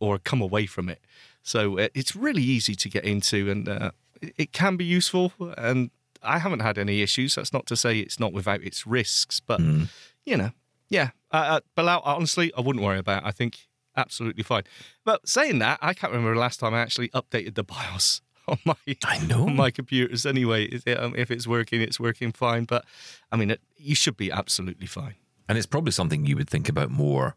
or 0.00 0.18
come 0.18 0.40
away 0.42 0.66
from 0.66 0.88
it. 0.88 1.00
So 1.42 1.78
uh, 1.78 1.88
it's 1.94 2.14
really 2.16 2.42
easy 2.42 2.74
to 2.74 2.88
get 2.88 3.04
into, 3.04 3.50
and 3.50 3.68
uh, 3.68 3.90
it- 4.20 4.52
can 4.52 4.76
be 4.76 4.84
useful. 4.84 5.32
And 5.56 5.90
I 6.22 6.38
haven't 6.38 6.60
had 6.60 6.76
any 6.78 7.02
issues. 7.02 7.34
That's 7.36 7.52
not 7.52 7.66
to 7.66 7.76
say 7.76 7.98
it's 8.00 8.18
not 8.20 8.32
without 8.32 8.62
its 8.62 8.86
risks, 8.86 9.40
but 9.40 9.60
Mm. 9.60 9.88
you 10.24 10.36
know, 10.36 10.50
yeah. 10.88 11.10
Uh, 11.32 11.36
uh, 11.36 11.60
Bilal, 11.74 12.00
honestly, 12.04 12.52
I 12.56 12.60
wouldn't 12.60 12.84
worry 12.84 12.98
about. 12.98 13.22
it. 13.22 13.26
I 13.26 13.30
think 13.32 13.68
absolutely 13.96 14.42
fine. 14.42 14.62
But 15.04 15.28
saying 15.28 15.58
that, 15.60 15.78
I 15.82 15.94
can't 15.94 16.12
remember 16.12 16.34
the 16.34 16.40
last 16.40 16.60
time 16.60 16.74
I 16.74 16.80
actually 16.80 17.08
updated 17.10 17.54
the 17.54 17.62
BIOS 17.64 18.20
on 18.48 18.58
my 18.64 18.74
I 19.04 19.18
know. 19.26 19.44
on 19.46 19.56
my 19.56 19.70
computers. 19.70 20.26
Anyway, 20.26 20.68
um, 20.96 21.14
if 21.16 21.30
it's 21.30 21.46
working, 21.46 21.80
it's 21.80 21.98
working 22.00 22.32
fine. 22.32 22.64
But 22.64 22.84
I 23.32 23.36
mean, 23.36 23.50
it, 23.52 23.60
you 23.76 23.94
should 23.94 24.16
be 24.16 24.30
absolutely 24.30 24.86
fine. 24.86 25.14
And 25.48 25.56
it's 25.58 25.66
probably 25.66 25.92
something 25.92 26.26
you 26.26 26.36
would 26.36 26.50
think 26.50 26.68
about 26.68 26.90
more 26.90 27.36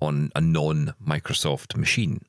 on 0.00 0.30
a 0.34 0.40
non 0.40 0.94
Microsoft 1.04 1.76
machine. 1.76 2.20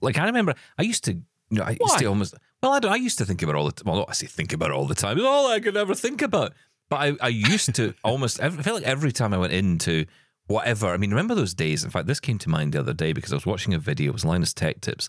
Like 0.00 0.18
I 0.18 0.26
remember, 0.26 0.54
I 0.78 0.82
used 0.82 1.04
to, 1.04 1.12
you 1.12 1.22
know, 1.50 1.64
I 1.64 1.70
used 1.70 1.80
Why? 1.80 1.98
to 1.98 2.06
almost. 2.06 2.34
Well, 2.62 2.72
I, 2.72 2.78
don't, 2.78 2.92
I 2.92 2.96
used 2.96 3.18
to 3.18 3.24
think 3.24 3.42
about 3.42 3.56
all 3.56 3.66
the 3.66 3.72
time. 3.72 3.84
Well, 3.86 4.00
not 4.00 4.10
I 4.10 4.12
say 4.12 4.26
think 4.26 4.52
about 4.52 4.70
it 4.70 4.74
all 4.74 4.86
the 4.86 4.94
time. 4.94 5.18
It's 5.18 5.26
all 5.26 5.48
I 5.48 5.60
could 5.60 5.76
ever 5.76 5.94
think 5.94 6.22
about. 6.22 6.52
But 6.88 6.96
I, 6.96 7.12
I 7.20 7.28
used 7.28 7.74
to 7.76 7.94
almost. 8.04 8.40
I 8.40 8.50
felt 8.50 8.76
like 8.76 8.84
every 8.84 9.12
time 9.12 9.32
I 9.32 9.38
went 9.38 9.52
into 9.52 10.06
whatever. 10.46 10.88
I 10.88 10.96
mean, 10.96 11.10
remember 11.10 11.34
those 11.34 11.54
days? 11.54 11.84
In 11.84 11.90
fact, 11.90 12.06
this 12.06 12.20
came 12.20 12.38
to 12.38 12.50
mind 12.50 12.72
the 12.72 12.80
other 12.80 12.92
day 12.92 13.12
because 13.12 13.32
I 13.32 13.36
was 13.36 13.46
watching 13.46 13.74
a 13.74 13.78
video. 13.78 14.10
It 14.10 14.12
was 14.14 14.24
Linus 14.24 14.52
Tech 14.52 14.80
Tips, 14.80 15.08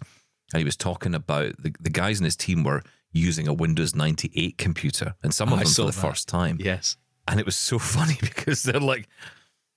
and 0.51 0.59
he 0.59 0.65
was 0.65 0.77
talking 0.77 1.13
about 1.13 1.61
the, 1.61 1.73
the 1.79 1.89
guys 1.89 2.19
in 2.19 2.25
his 2.25 2.35
team 2.35 2.63
were 2.63 2.81
using 3.11 3.47
a 3.47 3.53
Windows 3.53 3.95
98 3.95 4.57
computer, 4.57 5.15
and 5.23 5.33
some 5.33 5.49
of 5.49 5.53
oh, 5.53 5.61
I 5.61 5.63
them 5.63 5.73
for 5.73 5.81
the 5.81 5.91
that. 5.91 5.93
first 5.93 6.27
time. 6.27 6.57
Yes. 6.59 6.97
And 7.27 7.39
it 7.39 7.45
was 7.45 7.55
so 7.55 7.79
funny 7.97 8.17
because 8.19 8.63
they're 8.63 8.79
like, 8.79 9.07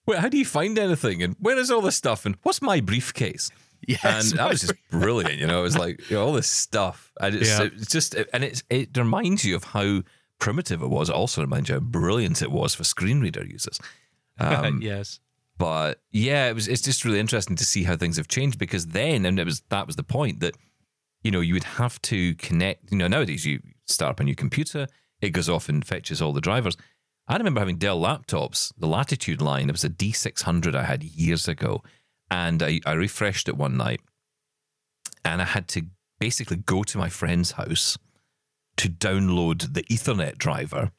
"Wait, 0.07 0.19
how 0.19 0.29
do 0.29 0.39
you 0.39 0.45
find 0.45 0.79
anything? 0.79 1.23
And 1.23 1.37
where 1.41 1.59
is 1.59 1.71
all 1.71 1.81
this 1.81 1.97
stuff? 1.97 2.25
And 2.27 2.37
what's 2.43 2.63
my 2.63 2.81
briefcase?" 2.81 3.51
Yes. 3.87 4.31
and 4.33 4.39
that 4.41 4.49
was 4.49 4.63
just 4.63 4.73
brilliant. 4.91 5.39
You 5.39 5.47
know, 5.47 5.61
it 5.61 5.63
was 5.63 5.77
like 5.79 6.11
you 6.11 6.17
know, 6.17 6.25
all 6.27 6.33
this 6.33 6.49
stuff, 6.51 7.13
and 7.21 7.35
it's, 7.37 7.49
Yeah. 7.49 7.65
it's 7.65 7.87
just, 7.93 8.15
and 8.33 8.43
it's 8.43 8.65
it 8.71 8.97
reminds 8.97 9.45
you 9.45 9.55
of 9.55 9.65
how 9.65 10.03
primitive 10.41 10.83
it 10.83 10.89
was. 10.89 11.09
It 11.11 11.15
also 11.15 11.43
reminds 11.43 11.69
you 11.69 11.75
how 11.77 11.81
brilliant 11.81 12.43
it 12.43 12.51
was 12.51 12.75
for 12.75 12.85
screen 12.85 13.21
reader 13.21 13.45
users. 13.45 13.79
Um, 14.39 14.81
yes. 14.83 15.21
but 15.57 16.01
yeah, 16.11 16.49
it 16.49 16.55
was. 16.55 16.69
It's 16.69 16.83
just 16.83 17.05
really 17.05 17.21
interesting 17.21 17.57
to 17.57 17.65
see 17.65 17.85
how 17.85 17.97
things 17.97 18.17
have 18.19 18.29
changed 18.29 18.59
because 18.59 18.89
then, 18.89 19.25
and 19.25 19.39
it 19.39 19.45
was 19.47 19.63
that 19.71 19.87
was 19.87 19.97
the 19.97 20.03
point 20.03 20.41
that 20.41 20.57
you 21.23 21.31
know 21.31 21.41
you 21.41 21.55
would 21.55 21.65
have 21.65 22.01
to 22.03 22.35
connect. 22.37 22.91
You 22.91 22.99
know, 22.99 23.09
nowadays 23.09 23.47
you 23.47 23.61
start 23.87 24.11
up 24.11 24.21
a 24.21 24.25
new 24.25 24.35
computer, 24.35 24.89
it 25.23 25.31
goes 25.31 25.49
off 25.49 25.69
and 25.71 25.87
fetches 25.87 26.21
all 26.21 26.33
the 26.35 26.41
drivers. 26.43 26.77
I 27.29 27.37
remember 27.37 27.61
having 27.61 27.77
Dell 27.79 28.01
laptops, 28.01 28.73
the 28.79 28.87
Latitude 28.87 29.41
line. 29.41 29.69
It 29.69 29.73
was 29.73 29.85
a 29.85 29.89
D600 29.91 30.75
I 30.75 30.85
had 30.85 31.03
years 31.03 31.49
ago, 31.49 31.83
and 32.31 32.63
I, 32.63 32.81
I 32.87 32.93
refreshed 32.93 33.49
it 33.49 33.57
one 33.57 33.77
night, 33.77 34.01
and 35.25 35.41
I 35.43 35.45
had 35.45 35.67
to 35.69 35.83
basically 36.21 36.57
go 36.59 36.83
to 36.85 36.99
my 36.99 37.09
friend's 37.09 37.53
house 37.53 37.99
to 38.77 38.89
download 38.89 39.75
the 39.75 39.83
Ethernet 39.85 40.39
driver 40.39 40.93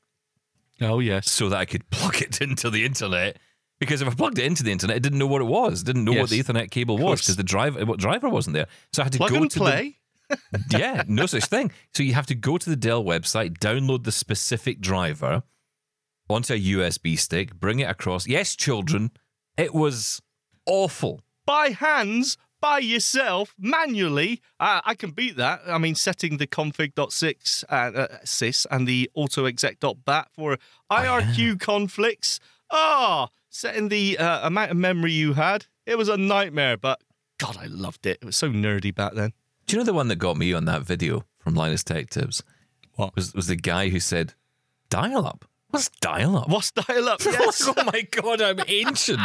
Oh, 0.82 1.00
yes. 1.00 1.32
so 1.32 1.50
that 1.50 1.58
I 1.58 1.66
could 1.66 1.90
plug 1.92 2.22
it 2.22 2.42
into 2.42 2.70
the 2.70 2.86
internet. 2.86 3.38
Because 3.80 4.02
if 4.02 4.08
I 4.08 4.14
plugged 4.16 4.40
it 4.40 4.46
into 4.46 4.64
the 4.64 4.72
internet, 4.72 4.96
I 4.96 5.00
didn't 5.00 5.20
know 5.20 5.28
what 5.28 5.42
it 5.42 5.46
was. 5.46 5.84
Didn't 5.84 6.04
know 6.04 6.14
what 6.14 6.30
the 6.32 6.40
Ethernet 6.42 6.72
cable 6.72 6.98
was 6.98 7.22
because 7.22 7.36
the 7.36 7.44
driver, 7.44 7.86
what 7.86 8.00
driver 8.00 8.28
wasn't 8.28 8.56
there. 8.56 8.66
So 8.92 9.02
I 9.02 9.06
had 9.06 9.14
to 9.14 9.20
Plug 9.20 9.30
go 9.30 9.38
and 9.38 9.52
to 9.52 9.60
play. 9.60 9.98
the 10.30 10.38
yeah, 10.80 11.04
no 11.08 11.28
such 11.28 11.46
thing. 11.46 11.72
So 11.94 12.02
you 12.02 12.16
have 12.16 12.26
to 12.28 12.36
go 12.36 12.58
to 12.58 12.70
the 12.70 12.76
Dell 12.76 13.04
website, 13.04 13.60
download 13.60 14.04
the 14.04 14.12
specific 14.12 14.82
driver 14.82 15.44
onto 16.30 16.54
a 16.54 16.60
USB 16.60 17.18
stick, 17.18 17.56
bring 17.56 17.80
it 17.80 17.90
across. 17.90 18.28
Yes, 18.28 18.56
children, 18.56 19.12
it 19.58 19.74
was 19.74 20.22
awful. 20.66 21.22
by 21.46 21.70
hands, 21.70 22.38
by 22.60 22.80
yourself, 22.80 23.54
manually. 23.58 24.42
Uh, 24.60 24.82
I 24.84 24.96
can 24.96 25.12
beat 25.12 25.38
that. 25.38 25.62
I 25.68 25.78
mean, 25.78 25.96
setting 25.96 26.38
the 26.38 26.48
config.6 26.48 27.64
uh, 27.70 27.74
uh, 27.76 28.08
sys 28.26 28.66
and 28.70 28.88
the 28.88 29.10
autoexec.bat 29.16 30.30
for 30.34 30.58
IRQ 30.92 31.60
conflicts. 31.60 32.40
Ah, 32.72 33.30
setting 33.50 33.90
the 33.90 34.18
uh, 34.18 34.46
amount 34.46 34.72
of 34.72 34.78
memory 34.78 35.12
you 35.14 35.34
had. 35.34 35.68
It 35.86 35.98
was 35.98 36.10
a 36.10 36.18
nightmare, 36.18 36.76
but 36.78 37.02
God, 37.38 37.58
I 37.58 37.68
loved 37.68 38.06
it. 38.06 38.18
It 38.22 38.26
was 38.26 38.36
so 38.36 38.50
nerdy 38.50 38.94
back 38.94 39.14
then. 39.14 39.32
Do 39.68 39.76
you 39.76 39.80
know 39.80 39.86
the 39.86 39.94
one 39.94 40.08
that 40.10 40.16
got 40.18 40.38
me 40.38 40.54
on 40.54 40.66
that 40.66 40.82
video 40.82 41.24
from 41.40 41.56
Linus 41.56 41.84
Tech 41.84 42.10
Tips? 42.10 42.42
What? 42.96 43.16
Was, 43.16 43.34
was 43.34 43.48
the 43.48 43.56
guy 43.56 43.90
who 43.90 44.00
said, 44.00 44.34
dial 44.90 45.26
up? 45.26 45.46
What's 45.70 45.90
dial 46.02 46.38
up? 46.38 46.50
What's 46.50 46.72
dial 46.72 47.10
up? 47.10 47.22
Yes. 47.26 47.68
oh 47.68 47.84
my 47.92 48.02
god, 48.12 48.42
I'm 48.42 48.60
ancient. 48.68 49.20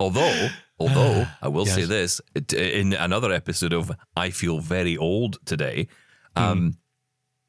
although, 0.00 0.48
although 0.78 1.26
I 1.42 1.48
will 1.48 1.66
say 1.66 1.84
this 1.84 2.20
in 2.52 2.92
another 2.94 3.32
episode 3.32 3.72
of 3.72 3.92
I 4.16 4.30
feel 4.30 4.58
very 4.60 4.96
old 4.96 5.38
today. 5.44 5.88
Um, 6.34 6.76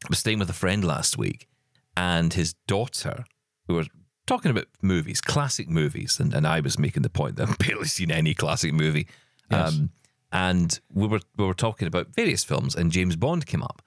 I 0.05 0.09
was 0.09 0.19
staying 0.19 0.39
with 0.39 0.49
a 0.49 0.53
friend 0.53 0.83
last 0.85 1.17
week, 1.17 1.47
and 1.95 2.33
his 2.33 2.53
daughter, 2.67 3.25
who 3.67 3.73
were 3.75 3.85
talking 4.27 4.51
about 4.51 4.67
movies, 4.81 5.19
classic 5.21 5.67
movies, 5.67 6.19
and, 6.19 6.33
and 6.33 6.45
I 6.45 6.59
was 6.59 6.77
making 6.77 7.01
the 7.03 7.09
point 7.09 7.37
that 7.37 7.49
I've 7.49 7.57
barely 7.57 7.85
seen 7.85 8.11
any 8.11 8.33
classic 8.33 8.73
movie. 8.73 9.07
Um, 9.49 9.89
and 10.31 10.79
we 10.93 11.07
were 11.07 11.21
we 11.37 11.45
were 11.45 11.53
talking 11.53 11.87
about 11.87 12.07
various 12.15 12.43
films, 12.43 12.75
and 12.75 12.91
James 12.91 13.15
Bond 13.15 13.45
came 13.47 13.63
up. 13.63 13.81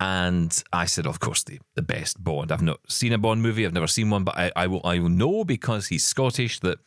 And 0.00 0.62
I 0.72 0.86
said, 0.86 1.06
of 1.06 1.20
course, 1.20 1.44
the, 1.44 1.60
the 1.74 1.82
best 1.82 2.24
Bond. 2.24 2.50
I've 2.50 2.62
not 2.62 2.80
seen 2.88 3.12
a 3.12 3.18
Bond 3.18 3.42
movie. 3.42 3.66
I've 3.66 3.74
never 3.74 3.86
seen 3.86 4.08
one, 4.08 4.24
but 4.24 4.36
I, 4.38 4.50
I 4.56 4.66
will 4.66 4.80
I 4.82 4.98
will 4.98 5.10
know 5.10 5.44
because 5.44 5.88
he's 5.88 6.04
Scottish 6.04 6.58
that 6.60 6.78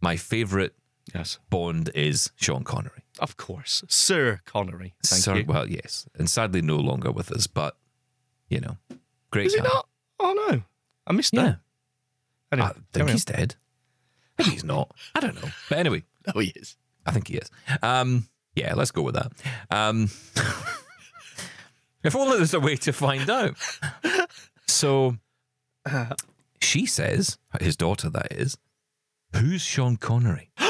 my 0.00 0.16
favourite 0.16 0.70
yes. 1.12 1.38
Bond 1.50 1.90
is 1.96 2.30
Sean 2.36 2.62
Connery. 2.62 3.02
Of 3.18 3.36
course. 3.36 3.82
Sir 3.88 4.40
Connery. 4.46 4.94
Thank 5.04 5.22
Sir- 5.22 5.36
you. 5.38 5.44
Well, 5.46 5.68
yes, 5.68 6.06
and 6.16 6.30
sadly 6.30 6.62
no 6.62 6.76
longer 6.76 7.10
with 7.10 7.32
us, 7.32 7.48
but 7.48 7.76
you 8.48 8.60
know, 8.60 8.76
great. 9.32 9.46
Is 9.46 9.54
he 9.54 9.60
not? 9.60 9.88
Oh, 10.20 10.32
no. 10.50 10.62
I 11.06 11.12
missed 11.12 11.34
Yeah, 11.34 11.42
that. 11.42 11.58
Anyway, 12.52 12.68
I 12.68 12.72
think 12.98 13.10
he's 13.10 13.24
dead. 13.24 13.56
Maybe 14.38 14.50
he's 14.50 14.64
not. 14.64 14.92
I 15.14 15.20
don't 15.20 15.34
know. 15.42 15.50
But 15.68 15.78
anyway, 15.78 16.04
on. 16.26 16.32
Oh, 16.36 16.38
he 16.40 16.52
is. 16.54 16.76
I 17.06 17.10
think 17.12 17.28
he 17.28 17.34
is. 17.36 17.50
Um, 17.82 18.28
yeah, 18.54 18.74
let's 18.74 18.90
go 18.90 19.02
with 19.02 19.14
that. 19.14 19.32
Um, 19.70 20.10
if 22.02 22.14
only 22.16 22.36
there's 22.38 22.54
a 22.54 22.60
way 22.60 22.76
to 22.76 22.92
find 22.92 23.28
out. 23.30 23.56
So 24.66 25.16
she 26.60 26.86
says, 26.86 27.38
his 27.60 27.76
daughter, 27.76 28.08
that 28.10 28.32
is, 28.32 28.56
who's 29.34 29.62
Sean 29.62 29.96
Connery? 29.96 30.50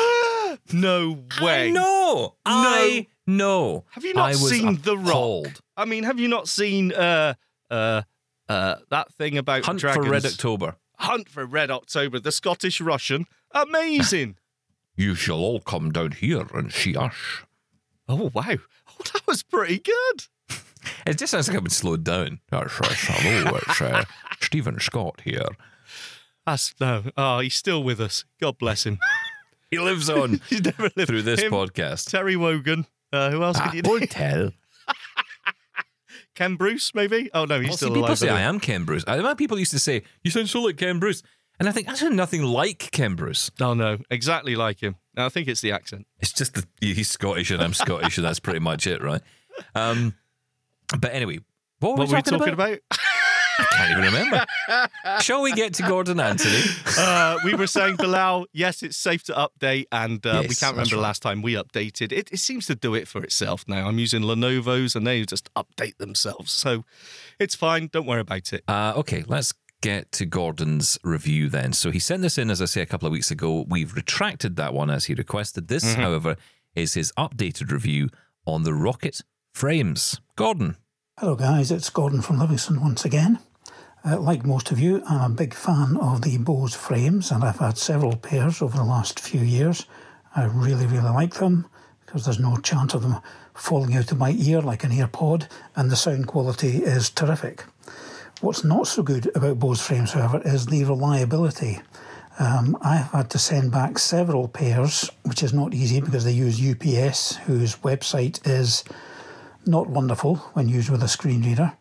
No 0.73 1.25
way. 1.41 1.71
No, 1.71 2.35
I 2.45 3.07
know. 3.27 3.85
Have 3.91 4.05
you 4.05 4.15
not 4.15 4.31
I 4.31 4.33
seen 4.33 4.81
The 4.83 4.97
Rock? 4.99 5.47
I 5.77 5.85
mean, 5.85 6.05
have 6.05 6.19
you 6.21 6.29
not 6.29 6.49
seen 6.49 6.93
uh 6.93 7.35
uh 7.71 8.03
uh 8.49 8.75
that 8.91 9.13
thing 9.15 9.39
about 9.39 9.65
Hunt 9.65 9.81
dragons? 9.81 10.05
for 10.07 10.11
Red 10.13 10.27
October. 10.27 10.77
Hunt 10.97 11.29
for 11.29 11.47
Red 11.47 11.71
October, 11.71 12.19
the 12.21 12.33
Scottish 12.33 12.81
Russian. 12.81 13.27
Amazing. 13.53 14.37
You 14.97 15.15
shall 15.15 15.39
all 15.39 15.61
come 15.61 15.93
down 15.93 16.13
here 16.13 16.47
and 16.53 16.71
see 16.71 16.95
us. 16.95 17.15
oh 18.09 18.31
wow. 18.35 18.45
Oh, 18.89 19.03
that 19.13 19.27
was 19.27 19.43
pretty 19.43 19.79
good. 19.79 20.27
It 21.07 21.19
just 21.19 21.31
sounds 21.31 21.49
like 21.49 21.57
I've 21.57 21.63
been 21.65 21.71
slowed 21.71 22.05
down. 22.05 22.41
Hello, 22.51 22.63
it's 23.57 23.81
uh, 23.81 24.05
Steven 24.41 24.79
Scott 24.81 25.21
here. 25.25 25.47
That's 26.47 26.75
no. 26.81 27.05
Oh, 27.17 27.41
he's 27.41 27.55
still 27.55 27.83
with 27.83 28.01
us. 28.01 28.25
God 28.41 28.59
bless 28.59 28.85
him. 28.87 28.99
He 29.71 29.79
lives 29.79 30.09
on 30.11 30.41
He's 30.49 30.65
never 30.65 30.91
lived 30.97 31.07
through 31.09 31.23
this 31.23 31.41
Him, 31.43 31.53
podcast. 31.53 32.11
Terry 32.11 32.37
Wogan. 32.37 32.87
Uh, 33.13 33.31
who 33.31 33.43
else 33.43 33.57
Ah, 33.61 33.65
could 33.67 33.75
you 33.75 33.83
do? 33.83 33.91
hotel. 33.99 34.53
Ken 36.35 36.57
Bruce, 36.57 36.95
maybe? 36.95 37.31
Oh 37.35 37.45
no, 37.45 37.61
he's 37.61 37.69
Well, 37.71 37.77
see, 37.77 37.85
still 37.87 37.89
people 37.91 38.07
alive. 38.07 38.19
say 38.19 38.29
I 38.31 38.41
am 38.41 38.61
Ken 38.61 38.85
Bruce. 38.85 39.05
I 39.07 39.17
remember 39.17 39.37
people 39.37 39.59
used 39.59 39.73
to 39.73 39.79
say, 39.79 40.03
"You 40.25 40.31
sound 40.31 40.49
so 40.49 40.63
like 40.63 40.77
Ken 40.77 40.99
Bruce," 40.99 41.23
and 41.59 41.69
I 41.69 41.73
think 41.73 41.89
I 41.89 41.95
sound 41.95 42.17
nothing 42.17 42.43
like 42.43 42.91
Ken 42.93 43.15
Bruce. 43.15 43.51
Oh 43.61 43.75
no, 43.75 43.99
exactly 44.11 44.57
like 44.57 44.81
him. 44.81 44.97
I 45.17 45.29
think 45.29 45.49
it's 45.49 45.61
the 45.61 45.73
accent. 45.73 46.07
It's 46.21 46.33
just 46.33 46.55
that 46.55 46.67
he's 46.81 47.11
Scottish 47.11 47.51
and 47.51 47.63
I'm 47.63 47.75
Scottish, 47.75 48.17
and 48.17 48.25
that's 48.27 48.41
pretty 48.41 48.61
much 48.61 48.87
it, 48.87 49.03
right? 49.03 49.21
Um, 49.75 50.15
but 50.99 51.13
anyway, 51.13 51.39
what 51.81 51.91
were 51.93 51.97
What 51.99 52.09
we 52.09 52.13
were 52.13 52.17
we 52.19 52.23
talking, 52.23 52.39
talking 52.39 52.55
about? 52.55 52.69
about? 52.73 52.81
I 53.59 53.65
can't 53.77 53.91
even 53.91 54.05
remember. 54.05 54.47
Shall 55.21 55.43
we 55.43 55.53
get 55.53 55.75
to 55.75 55.83
Gordon 55.83 56.19
Anthony? 56.19 56.63
uh, 56.99 57.39
we 57.45 57.55
were 57.55 57.67
saying 57.67 57.97
Bilal, 57.97 58.47
yes, 58.53 58.83
it's 58.83 58.97
safe 58.97 59.23
to 59.25 59.33
update, 59.35 59.85
and 59.93 60.25
uh, 60.27 60.39
we 60.49 60.55
can't 60.55 60.73
remember 60.73 60.77
that's 60.79 60.91
the 60.91 60.97
right. 60.97 61.03
last 61.03 61.23
time 61.23 61.43
we 61.43 61.55
updated. 61.55 62.11
It, 62.13 62.31
it 62.33 62.39
seems 62.39 62.67
to 62.67 62.75
do 62.75 62.95
it 62.95 63.07
for 63.07 63.23
itself 63.23 63.65
now. 63.69 63.87
I'm 63.87 63.99
using 63.99 64.23
Lenovo's, 64.23 64.97
and 64.97 65.07
they 65.07 65.25
just 65.25 65.53
update 65.55 65.99
themselves, 65.99 66.51
so 66.53 66.85
it's 67.39 67.55
fine. 67.55 67.89
Don't 67.93 68.07
worry 68.07 68.21
about 68.23 68.53
it. 68.55 68.65
Uh, 68.67 68.95
okay, 68.97 69.25
let's 69.27 69.53
get 69.83 70.11
to 70.13 70.27
Gordon's 70.27 70.99
review 71.05 71.49
then. 71.51 71.73
So 71.75 71.91
he 71.91 71.99
sent 71.99 72.23
this 72.23 72.39
in, 72.39 72.51
as 72.51 72.63
I 72.63 72.67
say, 72.67 72.81
a 72.83 72.87
couple 72.87 73.07
of 73.07 73.13
weeks 73.13 73.31
ago. 73.31 73.65
We've 73.69 73.95
retracted 73.95 74.57
that 74.57 74.73
one 74.73 74.91
as 74.91 75.05
he 75.07 75.15
requested. 75.15 75.69
This, 75.69 75.85
Mm-hmm. 75.85 76.01
however, 76.01 76.37
is 76.75 76.95
his 76.95 77.13
updated 77.19 77.71
review 77.73 78.09
on 78.47 78.63
the 78.63 78.73
ROKit 78.73 79.23
frames. 79.55 80.21
Gordon. 80.37 80.77
Hello, 81.21 81.35
guys. 81.37 81.71
It's 81.71 81.91
Gordon 81.91 82.23
from 82.23 82.39
Livingston 82.39 82.81
once 82.81 83.05
again. 83.05 83.41
Uh, 84.03 84.19
like 84.19 84.47
most 84.47 84.71
of 84.71 84.81
you, 84.81 85.03
I'm 85.07 85.33
a 85.33 85.35
big 85.35 85.53
fan 85.53 85.99
of 85.99 86.23
the 86.23 86.39
Bose 86.39 86.75
frames, 86.75 87.31
and 87.31 87.45
I've 87.45 87.59
had 87.59 87.77
several 87.77 88.17
pairs 88.17 88.63
over 88.63 88.79
the 88.79 88.85
last 88.85 89.21
few 89.21 89.43
years. 89.43 89.85
I 90.35 90.45
really, 90.45 90.87
really 90.87 91.11
like 91.11 91.35
them 91.35 91.67
because 92.07 92.25
there's 92.25 92.41
no 92.41 92.57
chance 92.57 92.95
of 92.95 93.03
them 93.03 93.17
falling 93.53 93.95
out 93.95 94.11
of 94.11 94.17
my 94.17 94.31
ear 94.31 94.63
like 94.63 94.83
an 94.83 94.93
earpod, 94.93 95.47
and 95.77 95.91
the 95.91 95.95
sound 95.95 96.27
quality 96.27 96.79
is 96.79 97.11
terrific. 97.11 97.65
What's 98.41 98.65
not 98.65 98.87
so 98.87 99.03
good 99.03 99.31
about 99.35 99.59
Bose 99.59 99.83
frames, 99.83 100.13
however, 100.13 100.41
is 100.43 100.65
the 100.65 100.85
reliability. 100.85 101.81
Um, 102.39 102.79
I've 102.81 103.11
had 103.11 103.29
to 103.29 103.39
send 103.39 103.73
back 103.73 103.99
several 103.99 104.49
pairs, 104.49 105.11
which 105.25 105.43
is 105.43 105.53
not 105.53 105.75
easy 105.75 106.01
because 106.01 106.25
they 106.25 106.33
use 106.33 106.67
UPS, 106.67 107.37
whose 107.37 107.77
website 107.77 108.41
is 108.49 108.85
not 109.67 109.89
wonderful 109.89 110.37
when 110.55 110.69
used 110.69 110.91
with 110.91 111.03
a 111.03 111.09
screen 111.09 111.43
reader. 111.43 111.73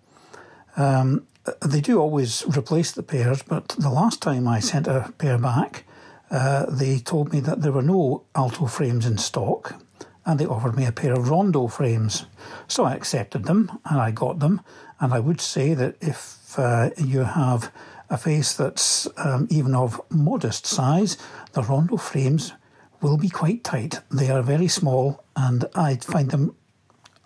Um, 0.78 1.26
they 1.66 1.82
do 1.82 2.00
always 2.00 2.46
replace 2.46 2.92
the 2.92 3.04
pairs, 3.04 3.42
but 3.42 3.70
the 3.70 3.90
last 3.90 4.22
time 4.22 4.48
I 4.48 4.60
sent 4.60 4.88
a 4.88 5.14
pair 5.18 5.38
back, 5.38 5.86
uh, 6.32 6.66
they 6.70 7.00
told 7.00 7.34
me 7.34 7.40
that 7.42 7.62
there 7.62 7.72
were 7.72 7.82
no 7.82 8.24
Alto 8.36 8.68
frames 8.68 9.06
in 9.06 9.18
stock 9.18 9.82
and 10.26 10.40
they 10.40 10.46
offered 10.46 10.76
me 10.76 10.86
a 10.86 10.92
pair 10.92 11.14
of 11.14 11.30
Rondo 11.30 11.68
frames. 11.68 12.26
So 12.68 12.84
I 12.84 12.94
accepted 12.94 13.46
them 13.46 13.80
and 13.86 14.00
I 14.00 14.12
got 14.12 14.40
them. 14.40 14.62
And 15.00 15.14
I 15.14 15.20
would 15.20 15.42
say 15.42 15.74
that 15.74 15.96
if 16.02 16.58
uh, 16.58 16.92
you 16.98 17.24
have 17.24 17.72
a 18.10 18.18
face 18.18 18.54
that's 18.54 19.08
um, 19.18 19.48
even 19.50 19.74
of 19.74 20.00
modest 20.12 20.68
size, 20.68 21.18
the 21.54 21.64
Rondo 21.64 21.98
frames 21.98 22.54
will 23.02 23.18
be 23.18 23.30
quite 23.30 23.64
tight. 23.64 24.02
They 24.12 24.30
are 24.30 24.44
very 24.44 24.68
small 24.68 25.24
and 25.36 25.66
I 25.74 25.96
find 25.96 26.30
them 26.30 26.56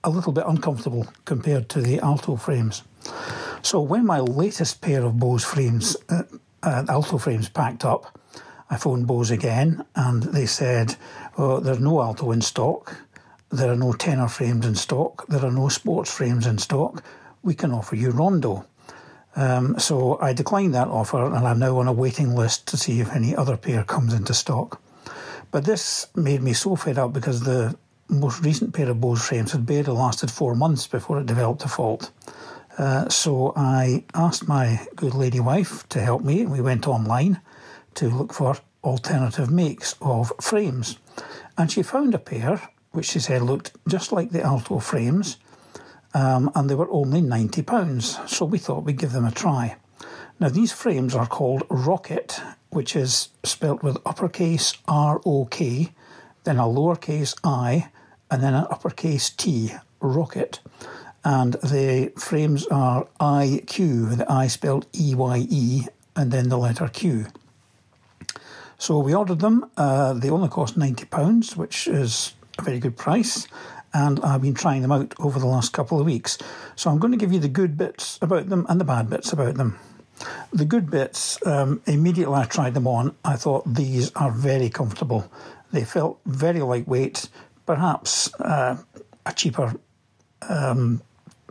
a 0.04 0.10
little 0.10 0.34
bit 0.34 0.44
uncomfortable 0.48 1.08
compared 1.26 1.70
to 1.70 1.82
the 1.82 2.00
Alto 2.00 2.36
frames. 2.36 2.84
So 3.62 3.82
when 3.82 4.06
my 4.06 4.20
latest 4.20 4.82
pair 4.82 5.04
of 5.04 5.20
Bose 5.20 5.46
frames, 5.46 5.96
uh, 6.10 6.24
uh, 6.62 6.86
Alto 6.90 7.18
frames, 7.18 7.50
packed 7.50 7.86
up, 7.86 8.20
I 8.70 8.78
phoned 8.78 9.08
Bose 9.08 9.32
again, 9.32 9.86
and 9.96 10.24
they 10.24 10.46
said, 10.46 10.96
oh, 11.38 11.60
"There's 11.60 11.80
no 11.80 12.02
Alto 12.02 12.32
in 12.32 12.42
stock. 12.42 12.96
There 13.50 13.72
are 13.72 13.76
no 13.76 13.94
tenor 13.94 14.28
frames 14.28 14.66
in 14.66 14.76
stock. 14.76 15.28
There 15.28 15.46
are 15.46 15.52
no 15.52 15.70
sports 15.70 16.12
frames 16.12 16.48
in 16.48 16.58
stock. 16.58 17.04
We 17.44 17.54
can 17.54 17.72
offer 17.72 17.96
you 17.96 18.10
Rondo." 18.12 18.66
Um, 19.36 19.80
so 19.80 20.20
I 20.20 20.34
declined 20.34 20.74
that 20.76 20.88
offer, 20.88 21.26
and 21.26 21.48
I'm 21.48 21.60
now 21.60 21.78
on 21.78 21.88
a 21.88 21.94
waiting 21.94 22.36
list 22.36 22.68
to 22.68 22.78
see 22.78 23.00
if 23.00 23.16
any 23.16 23.36
other 23.36 23.58
pair 23.58 23.84
comes 23.84 24.14
into 24.14 24.34
stock. 24.34 24.82
But 25.52 25.66
this 25.66 26.08
made 26.16 26.42
me 26.42 26.54
so 26.54 26.76
fed 26.76 26.98
up 26.98 27.14
because 27.14 27.42
the 27.42 27.78
most 28.14 28.44
recent 28.44 28.74
pair 28.74 28.90
of 28.90 29.02
Bose 29.02 29.26
frames 29.26 29.52
had 29.52 29.66
barely 29.66 29.92
lasted 29.92 30.32
four 30.32 30.56
months 30.56 30.88
before 30.88 31.20
it 31.20 31.26
developed 31.26 31.64
a 31.64 31.68
fault. 31.68 32.12
Uh, 32.78 33.08
so 33.10 33.54
I 33.56 34.04
asked 34.14 34.48
my 34.48 34.88
good 34.96 35.14
lady 35.14 35.40
wife 35.40 35.88
to 35.90 36.02
help 36.02 36.24
me. 36.24 36.42
And 36.42 36.52
we 36.52 36.62
went 36.62 36.88
online 36.88 37.42
to 37.96 38.10
look 38.10 38.34
for 38.34 38.58
alternative 38.84 39.50
makes 39.50 39.96
of 40.02 40.34
frames. 40.42 40.98
And 41.58 41.72
she 41.72 41.84
found 41.84 42.14
a 42.16 42.20
pair 42.20 42.62
which 42.94 43.08
she 43.08 43.20
said 43.20 43.42
looked 43.42 43.72
just 43.88 44.12
like 44.12 44.30
the 44.30 44.42
Alto 44.42 44.80
frames, 44.80 45.38
um, 46.14 46.52
and 46.56 46.70
they 46.70 46.76
were 46.76 46.92
only 46.92 47.22
£90. 47.22 48.30
So 48.30 48.46
we 48.46 48.60
thought 48.60 48.84
we'd 48.84 49.00
give 49.00 49.12
them 49.12 49.26
a 49.26 49.32
try. 49.32 49.76
Now, 50.40 50.50
these 50.50 50.72
frames 50.72 51.16
are 51.16 51.26
called 51.26 51.68
ROKit, 51.70 52.40
which 52.70 52.96
is 52.96 53.30
spelt 53.44 53.84
with 53.84 53.98
uppercase 54.06 54.74
R 54.88 55.22
O 55.26 55.46
K, 55.46 55.92
then 56.44 56.58
a 56.58 56.64
lowercase 56.64 57.36
i, 57.44 57.90
and 58.34 58.42
then 58.42 58.56
an 58.56 58.66
uppercase 58.72 59.30
T, 59.30 59.72
ROKit. 60.02 60.58
And 61.24 61.54
the 61.54 62.12
frames 62.18 62.66
are 62.66 63.08
EyeQ, 63.20 64.18
the 64.18 64.26
I 64.30 64.48
spelled 64.48 64.88
E 64.92 65.14
Y 65.14 65.46
E, 65.48 65.82
and 66.16 66.32
then 66.32 66.50
the 66.50 66.58
letter 66.58 66.88
Q. 66.88 67.28
So 68.80 68.98
we 68.98 69.14
ordered 69.14 69.40
them. 69.40 69.70
Uh, 69.78 70.14
they 70.14 70.32
only 70.32 70.50
cost 70.50 70.80
£90, 70.80 71.56
which 71.56 71.88
is 71.88 72.34
a 72.58 72.64
very 72.64 72.80
good 72.80 72.98
price. 72.98 73.48
And 73.94 74.20
I've 74.22 74.42
been 74.42 74.56
trying 74.56 74.82
them 74.82 74.92
out 74.92 75.14
over 75.20 75.38
the 75.38 75.46
last 75.46 75.72
couple 75.72 76.00
of 76.00 76.08
weeks. 76.08 76.40
So 76.76 76.90
I'm 76.90 76.98
going 76.98 77.12
to 77.12 77.20
give 77.20 77.32
you 77.32 77.40
the 77.40 77.48
good 77.48 77.78
bits 77.78 78.18
about 78.20 78.50
them 78.50 78.66
and 78.68 78.82
the 78.82 78.86
bad 78.86 79.12
bits 79.12 79.32
about 79.32 79.56
them. 79.56 79.78
The 80.52 80.66
good 80.66 80.90
bits, 80.90 81.38
um, 81.46 81.84
immediately 81.86 82.34
I 82.34 82.46
tried 82.46 82.74
them 82.74 82.88
on, 82.88 83.16
I 83.24 83.36
thought 83.36 83.76
these 83.76 84.12
are 84.14 84.32
very 84.32 84.70
comfortable. 84.70 85.32
They 85.72 85.84
felt 85.84 86.20
very 86.26 86.62
lightweight, 86.62 87.30
perhaps 87.66 88.34
uh, 88.36 88.78
a 89.26 89.34
cheaper 89.34 89.74
um, 90.50 91.02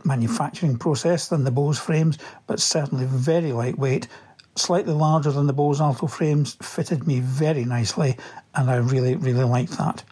manufacturing 0.05 0.77
process 0.77 1.27
than 1.27 1.43
the 1.43 1.51
Bose 1.51 1.79
frames, 1.79 2.17
but 2.47 2.59
certainly 2.59 3.05
very 3.05 3.51
lightweight, 3.53 4.07
slightly 4.55 4.93
larger 4.93 5.31
than 5.31 5.47
the 5.47 5.53
Bose 5.53 5.81
Alto 5.81 6.07
frames, 6.07 6.57
fitted 6.61 7.07
me 7.07 7.19
very 7.19 7.65
nicely, 7.65 8.17
and 8.55 8.69
I 8.69 8.75
really, 8.75 9.15
really 9.15 9.43
liked 9.43 9.77
that. 9.77 10.03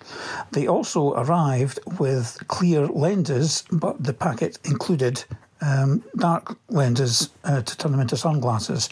They 0.51 0.67
also 0.67 1.13
arrived 1.13 1.79
with 1.99 2.43
clear 2.47 2.87
lenses, 2.87 3.63
but 3.71 4.03
the 4.03 4.13
packet 4.13 4.57
included 4.63 5.23
um, 5.61 6.03
dark 6.15 6.57
lenses 6.69 7.29
uh, 7.43 7.61
to 7.61 7.77
turn 7.77 7.91
them 7.91 8.01
into 8.01 8.17
sunglasses. 8.17 8.89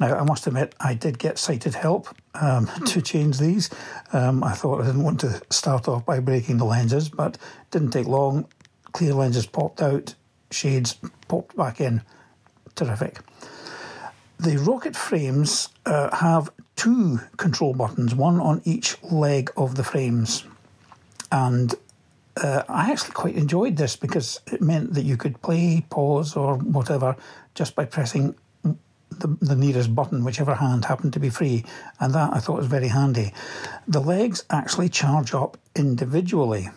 Now, 0.00 0.16
I 0.16 0.22
must 0.22 0.46
admit, 0.46 0.74
I 0.80 0.94
did 0.94 1.18
get 1.18 1.38
sighted 1.38 1.74
help 1.74 2.08
um, 2.34 2.70
to 2.86 3.02
change 3.02 3.38
these. 3.38 3.70
Um, 4.12 4.42
I 4.42 4.52
thought 4.52 4.80
I 4.80 4.86
didn't 4.86 5.02
want 5.02 5.20
to 5.20 5.42
start 5.50 5.88
off 5.88 6.06
by 6.06 6.20
breaking 6.20 6.58
the 6.58 6.64
lenses, 6.64 7.08
but 7.08 7.38
didn't 7.70 7.90
take 7.90 8.06
long. 8.06 8.46
Clear 8.92 9.14
lenses 9.14 9.46
popped 9.46 9.82
out, 9.82 10.14
shades 10.50 10.96
popped 11.28 11.56
back 11.56 11.80
in. 11.80 12.02
Terrific. 12.74 13.18
The 14.38 14.56
ROKit 14.56 14.96
frames 14.96 15.68
uh, 15.86 16.14
have 16.16 16.50
two 16.76 17.20
control 17.36 17.74
buttons, 17.74 18.14
one 18.14 18.40
on 18.40 18.60
each 18.64 19.00
leg 19.04 19.50
of 19.56 19.76
the 19.76 19.84
frames. 19.84 20.44
And 21.30 21.74
uh, 22.36 22.62
I 22.68 22.90
actually 22.90 23.12
quite 23.12 23.34
enjoyed 23.34 23.76
this 23.76 23.96
because 23.96 24.40
it 24.50 24.62
meant 24.62 24.94
that 24.94 25.04
you 25.04 25.16
could 25.16 25.40
play, 25.42 25.84
pause, 25.90 26.36
or 26.36 26.56
whatever 26.56 27.16
just 27.54 27.74
by 27.74 27.84
pressing 27.84 28.34
the, 28.62 29.36
the, 29.40 29.56
nearest 29.56 29.94
button, 29.94 30.24
whichever 30.24 30.54
hand 30.54 30.86
happened 30.86 31.12
to 31.12 31.20
be 31.20 31.28
free, 31.28 31.64
and 32.00 32.14
that 32.14 32.32
I 32.32 32.38
thought 32.38 32.56
was 32.56 32.66
very 32.66 32.88
handy. 32.88 33.34
The 33.86 34.00
legs 34.00 34.44
actually 34.48 34.88
charge 34.88 35.34
up 35.34 35.58
individually, 35.76 36.70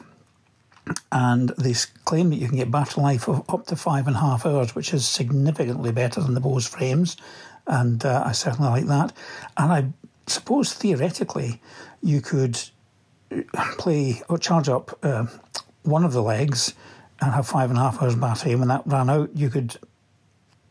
and 1.12 1.50
they 1.58 1.74
claim 2.04 2.30
that 2.30 2.36
you 2.36 2.50
can 2.50 2.58
get 2.58 2.70
battery 2.70 3.04
life 3.04 3.30
of 3.30 3.50
up 3.50 3.66
to 3.68 3.78
five 3.78 4.08
and 4.08 4.18
a 4.18 4.20
half 4.20 4.46
hours, 4.46 4.76
which 4.76 4.94
is 4.94 5.08
significantly 5.08 5.94
better 5.94 6.22
than 6.22 6.34
the 6.34 6.42
Bose 6.42 6.68
frames, 6.68 7.16
and 7.68 8.04
uh, 8.06 8.24
I 8.26 8.34
certainly 8.34 8.70
like 8.70 8.88
that. 8.88 9.14
And 9.56 9.72
I 9.72 9.86
suppose 10.28 10.74
theoretically 10.74 11.62
you 12.02 12.20
could 12.20 12.62
play 13.78 14.22
or 14.30 14.38
charge 14.38 14.70
up 14.70 14.98
uh, 15.04 15.26
one 15.84 16.04
of 16.04 16.14
the 16.14 16.22
legs 16.22 16.74
and 17.22 17.34
have 17.34 17.48
five 17.48 17.70
and 17.70 17.80
a 17.80 17.82
half 17.82 18.02
hours 18.02 18.16
battery. 18.16 18.52
And 18.52 18.62
when 18.62 18.70
that 18.70 18.84
ran 18.86 19.10
out, 19.10 19.30
you 19.36 19.50
could 19.50 19.78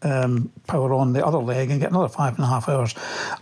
um, 0.02 0.52
power 0.66 0.92
on 0.92 1.14
the 1.14 1.24
other 1.24 1.38
leg 1.38 1.70
and 1.70 1.80
get 1.80 1.90
another 1.90 2.08
five 2.08 2.34
and 2.34 2.44
a 2.44 2.48
half 2.48 2.68
hours. 2.68 2.94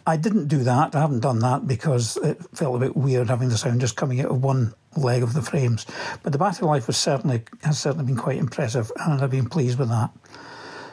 I 0.06 0.16
didn't 0.16 0.46
do 0.48 0.58
that. 0.58 0.94
I 0.94 1.00
haven't 1.00 1.20
done 1.20 1.40
that 1.40 1.66
because 1.66 2.16
it 2.18 2.38
felt 2.54 2.76
a 2.76 2.78
bit 2.78 2.96
weird 2.96 3.28
having 3.28 3.48
the 3.48 3.58
sound 3.58 3.80
just 3.80 3.96
coming 3.96 4.20
out 4.20 4.30
of 4.30 4.42
one 4.42 4.74
leg 4.96 5.22
of 5.22 5.35
the 5.35 5.42
frames. 5.42 5.87
But 6.22 6.32
the 6.32 6.38
battery 6.38 6.68
life 6.68 6.87
was 6.87 6.96
certainly 6.96 7.42
has 7.64 7.78
certainly 7.78 8.06
been 8.06 8.16
quite 8.16 8.38
impressive, 8.38 8.92
and 8.96 9.20
I've 9.20 9.30
been 9.30 9.48
pleased 9.48 9.78
with 9.78 9.88
that. 9.88 10.11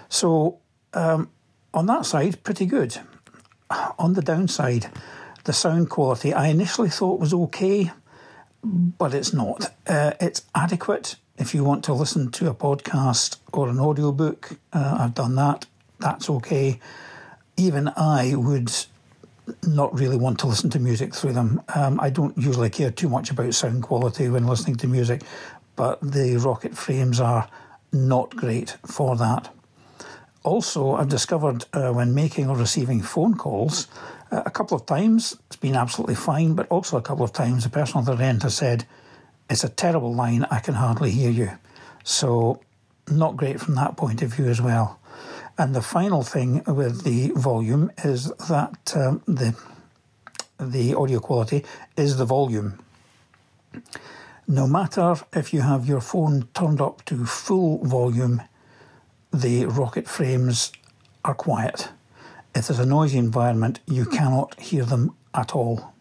So 0.09 0.57
um, 0.93 1.29
on 1.73 1.85
that 1.85 2.05
side, 2.05 2.43
pretty 2.43 2.65
good. 2.65 2.97
On 3.99 4.13
the 4.13 4.23
downside, 4.23 4.89
the 5.43 5.53
sound 5.53 5.89
quality 5.91 6.33
I 6.33 6.47
initially 6.47 6.89
thought 6.89 7.19
was 7.19 7.33
okay 7.33 7.91
but 8.63 9.13
it's 9.13 9.33
not. 9.33 9.73
Uh, 9.87 10.13
it's 10.19 10.43
adequate 10.53 11.15
if 11.37 11.53
you 11.53 11.63
want 11.63 11.83
to 11.85 11.93
listen 11.93 12.31
to 12.31 12.49
a 12.49 12.53
podcast 12.53 13.37
or 13.53 13.69
an 13.69 13.79
audiobook. 13.79 14.51
Uh, 14.73 14.97
I've 15.01 15.13
done 15.13 15.35
that. 15.35 15.65
That's 15.99 16.29
okay. 16.29 16.79
Even 17.57 17.91
I 17.95 18.35
would 18.35 18.71
not 19.65 19.97
really 19.97 20.17
want 20.17 20.39
to 20.39 20.47
listen 20.47 20.69
to 20.71 20.79
music 20.79 21.13
through 21.15 21.33
them. 21.33 21.61
Um, 21.75 21.99
I 21.99 22.09
don't 22.09 22.37
usually 22.37 22.69
care 22.69 22.91
too 22.91 23.09
much 23.09 23.31
about 23.31 23.53
sound 23.53 23.83
quality 23.83 24.29
when 24.29 24.45
listening 24.45 24.75
to 24.77 24.87
music, 24.87 25.23
but 25.75 25.99
the 26.01 26.35
ROKit 26.35 26.75
frames 26.75 27.19
are 27.19 27.49
not 27.91 28.35
great 28.35 28.77
for 28.85 29.15
that. 29.17 29.53
Also, 30.43 30.93
I've 30.93 31.09
discovered 31.09 31.65
uh, 31.73 31.91
when 31.91 32.13
making 32.13 32.49
or 32.49 32.55
receiving 32.55 33.01
phone 33.01 33.35
calls 33.35 33.87
a 34.31 34.51
couple 34.51 34.77
of 34.77 34.85
times 34.85 35.35
it's 35.47 35.55
been 35.55 35.75
absolutely 35.75 36.15
fine, 36.15 36.53
but 36.53 36.67
also 36.67 36.97
a 36.97 37.01
couple 37.01 37.23
of 37.23 37.33
times 37.33 37.63
the 37.63 37.69
person 37.69 37.97
on 37.97 38.05
the 38.05 38.23
end 38.23 38.43
has 38.43 38.55
said, 38.55 38.85
It's 39.49 39.63
a 39.63 39.69
terrible 39.69 40.13
line, 40.13 40.45
I 40.51 40.59
can 40.59 40.75
hardly 40.75 41.11
hear 41.11 41.31
you. 41.31 41.51
So, 42.03 42.61
not 43.09 43.37
great 43.37 43.59
from 43.59 43.75
that 43.75 43.97
point 43.97 44.21
of 44.21 44.33
view 44.33 44.47
as 44.47 44.61
well. 44.61 44.99
And 45.57 45.75
the 45.75 45.81
final 45.81 46.23
thing 46.23 46.63
with 46.65 47.03
the 47.03 47.31
volume 47.35 47.91
is 48.03 48.31
that 48.49 48.93
um, 48.95 49.21
the 49.27 49.55
the 50.59 50.93
audio 50.93 51.19
quality 51.19 51.63
is 51.95 52.17
the 52.17 52.25
volume. 52.25 52.79
No 54.47 54.67
matter 54.67 55.15
if 55.33 55.53
you 55.53 55.61
have 55.61 55.85
your 55.85 56.01
phone 56.01 56.47
turned 56.53 56.81
up 56.81 57.05
to 57.05 57.25
full 57.25 57.83
volume, 57.85 58.41
the 59.31 59.65
ROKit 59.65 60.07
frames 60.07 60.73
are 61.23 61.33
quiet 61.33 61.89
if 62.55 62.67
there's 62.67 62.79
a 62.79 62.85
noisy 62.85 63.17
environment, 63.17 63.79
you 63.85 64.05
cannot 64.05 64.59
hear 64.59 64.85
them 64.85 65.15
at 65.33 65.53
all. 65.55 65.93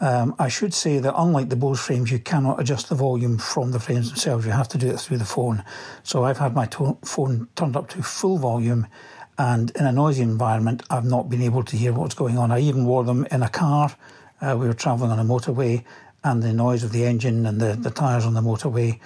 Um, 0.00 0.34
I 0.38 0.48
should 0.48 0.74
say 0.74 0.98
that 0.98 1.14
unlike 1.16 1.48
the 1.48 1.56
Bose 1.56 1.80
frames, 1.80 2.10
you 2.10 2.18
cannot 2.18 2.60
adjust 2.60 2.88
the 2.88 2.94
volume 2.94 3.38
from 3.38 3.70
the 3.70 3.80
frames 3.80 4.10
themselves. 4.10 4.44
You 4.44 4.52
have 4.52 4.68
to 4.68 4.78
do 4.78 4.88
it 4.88 5.00
through 5.00 5.18
the 5.18 5.24
phone. 5.24 5.64
So 6.02 6.24
I've 6.24 6.38
had 6.38 6.54
my 6.54 6.66
to- 6.66 6.98
phone 7.04 7.48
turned 7.54 7.76
up 7.76 7.88
to 7.90 8.02
full 8.02 8.38
volume, 8.38 8.86
and 9.38 9.70
in 9.72 9.86
a 9.86 9.92
noisy 9.92 10.22
environment, 10.22 10.82
I've 10.90 11.04
not 11.04 11.28
been 11.28 11.42
able 11.42 11.62
to 11.64 11.76
hear 11.76 11.92
what's 11.92 12.14
going 12.14 12.38
on. 12.38 12.52
I 12.52 12.60
even 12.60 12.84
wore 12.84 13.04
them 13.04 13.26
in 13.30 13.42
a 13.42 13.48
car. 13.48 13.96
Uh, 14.40 14.56
we 14.58 14.66
were 14.66 14.74
travelling 14.74 15.10
on 15.10 15.18
a 15.18 15.24
motorway, 15.24 15.84
and 16.22 16.42
the 16.42 16.52
noise 16.52 16.84
of 16.84 16.92
the 16.92 17.04
engine 17.04 17.46
and 17.46 17.60
the, 17.60 17.74
the 17.74 17.90
tyres 17.90 18.26
on 18.26 18.34
the 18.34 18.42
motorway 18.42 18.98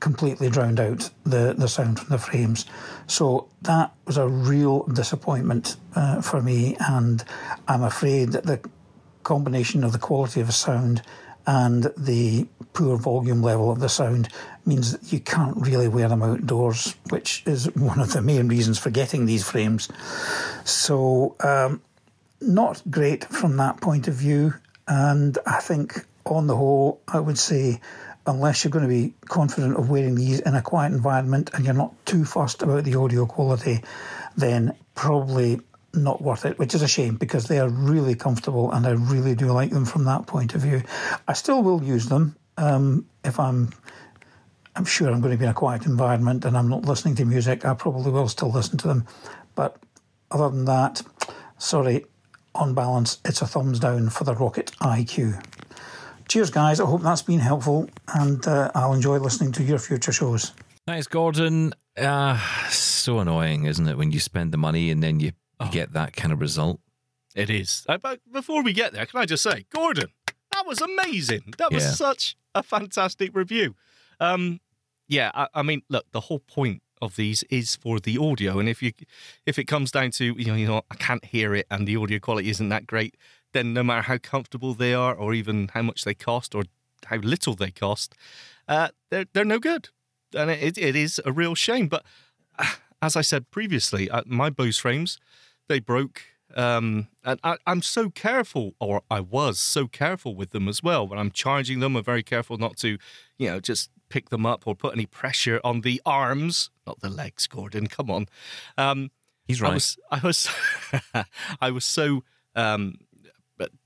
completely 0.00 0.50
drowned 0.50 0.80
out 0.80 1.10
the, 1.24 1.54
the 1.56 1.68
sound 1.68 1.98
from 1.98 2.08
the 2.08 2.18
frames. 2.18 2.66
So 3.06 3.48
that 3.62 3.92
was 4.06 4.16
a 4.16 4.28
real 4.28 4.84
disappointment 4.84 5.76
uh, 5.94 6.20
for 6.22 6.42
me, 6.42 6.76
and 6.80 7.24
I'm 7.68 7.82
afraid 7.82 8.32
that 8.32 8.44
the 8.44 8.60
combination 9.22 9.84
of 9.84 9.92
the 9.92 9.98
quality 9.98 10.40
of 10.40 10.46
the 10.46 10.52
sound 10.52 11.02
and 11.46 11.92
the 11.96 12.46
poor 12.72 12.96
volume 12.96 13.42
level 13.42 13.70
of 13.70 13.78
the 13.78 13.88
sound 13.88 14.28
means 14.64 14.92
that 14.92 15.12
you 15.12 15.20
can't 15.20 15.56
really 15.56 15.88
wear 15.88 16.08
them 16.08 16.22
outdoors, 16.22 16.96
which 17.10 17.42
is 17.46 17.66
one 17.76 18.00
of 18.00 18.12
the 18.12 18.20
main 18.20 18.48
reasons 18.48 18.78
for 18.78 18.90
getting 18.90 19.26
these 19.26 19.48
frames. 19.48 19.88
So, 20.64 21.36
um, 21.40 21.80
not 22.40 22.82
great 22.90 23.24
from 23.24 23.56
that 23.58 23.80
point 23.80 24.08
of 24.08 24.14
view, 24.14 24.54
and 24.88 25.38
I 25.46 25.60
think 25.60 26.04
on 26.24 26.46
the 26.46 26.56
whole, 26.56 27.00
I 27.06 27.20
would 27.20 27.38
say 27.38 27.80
unless 28.26 28.64
you're 28.64 28.70
going 28.70 28.84
to 28.84 28.88
be 28.88 29.14
confident 29.26 29.76
of 29.76 29.88
wearing 29.88 30.14
these 30.14 30.40
in 30.40 30.54
a 30.54 30.62
quiet 30.62 30.92
environment 30.92 31.50
and 31.54 31.64
you're 31.64 31.74
not 31.74 31.94
too 32.06 32.24
fussed 32.24 32.62
about 32.62 32.84
the 32.84 32.96
audio 32.96 33.26
quality, 33.26 33.82
then 34.36 34.76
probably 34.94 35.60
not 35.94 36.20
worth 36.20 36.44
it, 36.44 36.58
which 36.58 36.74
is 36.74 36.82
a 36.82 36.88
shame 36.88 37.16
because 37.16 37.46
they 37.46 37.58
are 37.58 37.68
really 37.68 38.14
comfortable 38.14 38.70
and 38.72 38.86
I 38.86 38.90
really 38.90 39.34
do 39.34 39.46
like 39.46 39.70
them 39.70 39.84
from 39.84 40.04
that 40.04 40.26
point 40.26 40.54
of 40.54 40.60
view. 40.60 40.82
I 41.26 41.32
still 41.32 41.62
will 41.62 41.82
use 41.82 42.06
them 42.06 42.36
um, 42.56 43.06
if 43.24 43.38
I'm. 43.40 43.72
I'm 44.74 44.84
sure 44.84 45.08
I'm 45.08 45.22
going 45.22 45.32
to 45.32 45.38
be 45.38 45.44
in 45.44 45.50
a 45.50 45.54
quiet 45.54 45.86
environment 45.86 46.44
and 46.44 46.54
I'm 46.54 46.68
not 46.68 46.84
listening 46.84 47.14
to 47.14 47.24
music. 47.24 47.64
I 47.64 47.72
probably 47.72 48.12
will 48.12 48.28
still 48.28 48.50
listen 48.50 48.76
to 48.76 48.86
them, 48.86 49.06
but 49.54 49.78
other 50.30 50.50
than 50.50 50.66
that, 50.66 51.00
sorry. 51.56 52.04
On 52.54 52.74
balance, 52.74 53.18
it's 53.24 53.40
a 53.40 53.46
thumbs 53.46 53.78
down 53.80 54.10
for 54.10 54.24
the 54.24 54.34
ROKit 54.34 54.72
EyeQ. 54.76 55.42
Cheers, 56.28 56.50
guys. 56.50 56.80
I 56.80 56.86
hope 56.86 57.02
that's 57.02 57.22
been 57.22 57.38
helpful, 57.38 57.88
and 58.14 58.44
uh, 58.46 58.70
I'll 58.74 58.92
enjoy 58.94 59.18
listening 59.18 59.52
to 59.52 59.62
your 59.62 59.78
future 59.78 60.12
shows. 60.12 60.52
Thanks, 60.86 61.06
Gordon. 61.06 61.72
Uh, 61.96 62.38
so 62.68 63.20
annoying, 63.20 63.64
isn't 63.64 63.86
it, 63.88 63.96
when 63.96 64.10
you 64.12 64.20
spend 64.20 64.52
the 64.52 64.56
money 64.58 64.90
and 64.90 65.02
then 65.02 65.20
you, 65.20 65.32
you 65.62 65.70
get 65.70 65.92
that 65.92 66.14
kind 66.14 66.32
of 66.32 66.40
result? 66.40 66.80
It 67.34 67.48
is. 67.48 67.84
Uh, 67.88 67.98
But 67.98 68.20
before 68.32 68.62
we 68.62 68.72
get 68.72 68.92
there, 68.92 69.06
can 69.06 69.20
I 69.20 69.24
just 69.24 69.42
say, 69.42 69.66
Gordon, 69.70 70.08
that 70.52 70.66
was 70.66 70.80
amazing. 70.80 71.54
That 71.58 71.72
was 71.72 71.84
Yeah. 71.84 71.90
such 71.92 72.36
a 72.54 72.62
fantastic 72.62 73.34
review. 73.34 73.76
Um, 74.20 74.60
yeah, 75.08 75.30
I, 75.34 75.48
I 75.54 75.62
mean, 75.62 75.82
look, 75.88 76.06
the 76.12 76.20
whole 76.22 76.40
point 76.40 76.82
of 77.02 77.14
these 77.16 77.44
is 77.44 77.76
for 77.76 78.00
the 78.00 78.16
audio, 78.18 78.58
and 78.58 78.68
if 78.70 78.82
you 78.82 78.90
if 79.44 79.58
it 79.58 79.64
comes 79.64 79.90
down 79.92 80.10
to 80.12 80.24
you 80.38 80.46
know, 80.46 80.54
you 80.54 80.66
know, 80.66 80.82
I 80.90 80.94
can't 80.94 81.22
hear 81.26 81.54
it, 81.54 81.66
and 81.70 81.86
the 81.86 81.94
audio 81.96 82.18
quality 82.18 82.48
isn't 82.48 82.70
that 82.70 82.86
great, 82.86 83.16
then 83.56 83.72
no 83.72 83.82
matter 83.82 84.02
how 84.02 84.18
comfortable 84.18 84.74
they 84.74 84.94
are, 84.94 85.14
or 85.14 85.34
even 85.34 85.70
how 85.72 85.82
much 85.82 86.04
they 86.04 86.14
cost, 86.14 86.54
or 86.54 86.64
how 87.06 87.16
little 87.16 87.54
they 87.54 87.70
cost, 87.70 88.14
uh, 88.68 88.88
they're 89.10 89.26
they're 89.32 89.44
no 89.44 89.58
good, 89.58 89.88
and 90.34 90.50
it 90.50 90.76
it 90.78 90.94
is 90.96 91.20
a 91.24 91.32
real 91.32 91.54
shame. 91.54 91.88
But 91.88 92.04
as 93.02 93.16
I 93.16 93.22
said 93.22 93.50
previously, 93.50 94.10
uh, 94.10 94.22
my 94.26 94.50
Bose 94.50 94.78
frames 94.78 95.18
they 95.68 95.80
broke. 95.80 96.22
Um, 96.54 97.08
and 97.24 97.40
I, 97.42 97.56
I'm 97.66 97.82
so 97.82 98.08
careful, 98.08 98.74
or 98.80 99.02
I 99.10 99.20
was 99.20 99.58
so 99.58 99.88
careful 99.88 100.34
with 100.34 100.50
them 100.50 100.68
as 100.68 100.82
well. 100.82 101.06
When 101.06 101.18
I'm 101.18 101.32
charging 101.32 101.80
them, 101.80 101.96
I'm 101.96 102.04
very 102.04 102.22
careful 102.22 102.56
not 102.56 102.76
to, 102.78 102.98
you 103.36 103.48
know, 103.50 103.60
just 103.60 103.90
pick 104.08 104.30
them 104.30 104.46
up 104.46 104.66
or 104.66 104.74
put 104.74 104.94
any 104.94 105.06
pressure 105.06 105.60
on 105.64 105.80
the 105.80 106.00
arms, 106.06 106.70
not 106.86 107.00
the 107.00 107.10
legs. 107.10 107.46
Gordon, 107.46 107.88
come 107.88 108.10
on. 108.10 108.28
Um, 108.78 109.10
He's 109.46 109.60
right. 109.60 109.70
I 109.70 109.74
was, 109.74 109.98
I 110.10 110.20
was, 110.22 110.48
I 111.60 111.70
was 111.72 111.84
so 111.84 112.22
um, 112.54 112.98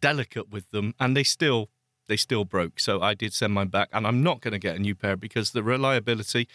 delicate 0.00 0.50
with 0.50 0.70
them, 0.70 0.94
and 0.98 1.16
they 1.16 1.22
still, 1.24 1.70
they 2.08 2.16
still 2.16 2.44
broke. 2.44 2.80
So 2.80 3.00
I 3.00 3.14
did 3.14 3.32
send 3.32 3.52
mine 3.52 3.68
back, 3.68 3.88
and 3.92 4.06
I'm 4.06 4.22
not 4.22 4.40
going 4.40 4.52
to 4.52 4.58
get 4.58 4.76
a 4.76 4.80
new 4.80 4.94
pair 4.94 5.16
because 5.16 5.52
the 5.52 5.62
reliability 5.62 6.48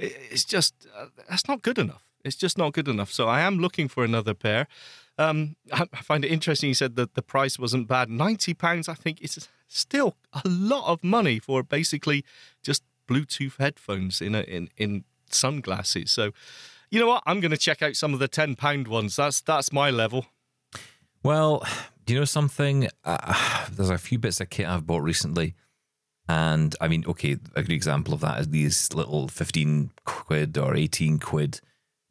i- 0.00 0.12
is 0.30 0.44
just 0.44 0.74
uh, 0.96 1.06
that's 1.28 1.48
not 1.48 1.62
good 1.62 1.78
enough. 1.78 2.04
It's 2.24 2.36
just 2.36 2.58
not 2.58 2.72
good 2.72 2.88
enough. 2.88 3.12
So 3.12 3.28
I 3.28 3.40
am 3.40 3.58
looking 3.58 3.88
for 3.88 4.04
another 4.04 4.34
pair. 4.34 4.66
Um, 5.16 5.56
I 5.72 5.86
I 5.92 6.02
find 6.02 6.24
it 6.24 6.30
interesting. 6.32 6.68
You 6.68 6.74
said 6.74 6.96
that 6.96 7.14
the 7.14 7.22
price 7.22 7.58
wasn't 7.58 7.88
bad. 7.88 8.10
Ninety 8.10 8.54
pounds, 8.54 8.88
I 8.88 8.94
think, 8.94 9.20
is 9.22 9.48
still 9.68 10.16
a 10.32 10.42
lot 10.44 10.86
of 10.92 11.02
money 11.02 11.38
for 11.38 11.62
basically 11.62 12.24
just 12.62 12.82
Bluetooth 13.08 13.56
headphones 13.58 14.20
in 14.20 14.34
a, 14.34 14.40
in 14.42 14.68
in 14.76 15.04
sunglasses. 15.30 16.10
So, 16.10 16.32
you 16.90 17.00
know 17.00 17.06
what? 17.06 17.22
I'm 17.26 17.40
going 17.40 17.50
to 17.50 17.56
check 17.56 17.82
out 17.82 17.96
some 17.96 18.12
of 18.14 18.20
the 18.20 18.28
ten 18.28 18.56
pound 18.56 18.88
ones. 18.88 19.16
That's 19.16 19.40
that's 19.40 19.72
my 19.72 19.90
level. 19.90 20.26
Well, 21.22 21.66
do 22.08 22.14
you 22.14 22.20
know 22.20 22.24
something? 22.24 22.88
Uh, 23.04 23.66
there's 23.72 23.90
a 23.90 23.98
few 23.98 24.18
bits 24.18 24.40
of 24.40 24.48
kit 24.48 24.66
I've 24.66 24.86
bought 24.86 25.02
recently. 25.02 25.54
And 26.26 26.74
I 26.80 26.88
mean, 26.88 27.04
okay, 27.06 27.36
a 27.54 27.62
good 27.62 27.72
example 27.72 28.14
of 28.14 28.20
that 28.20 28.40
is 28.40 28.48
these 28.48 28.92
little 28.94 29.28
15 29.28 29.90
quid 30.04 30.56
or 30.56 30.74
18 30.74 31.18
quid 31.18 31.60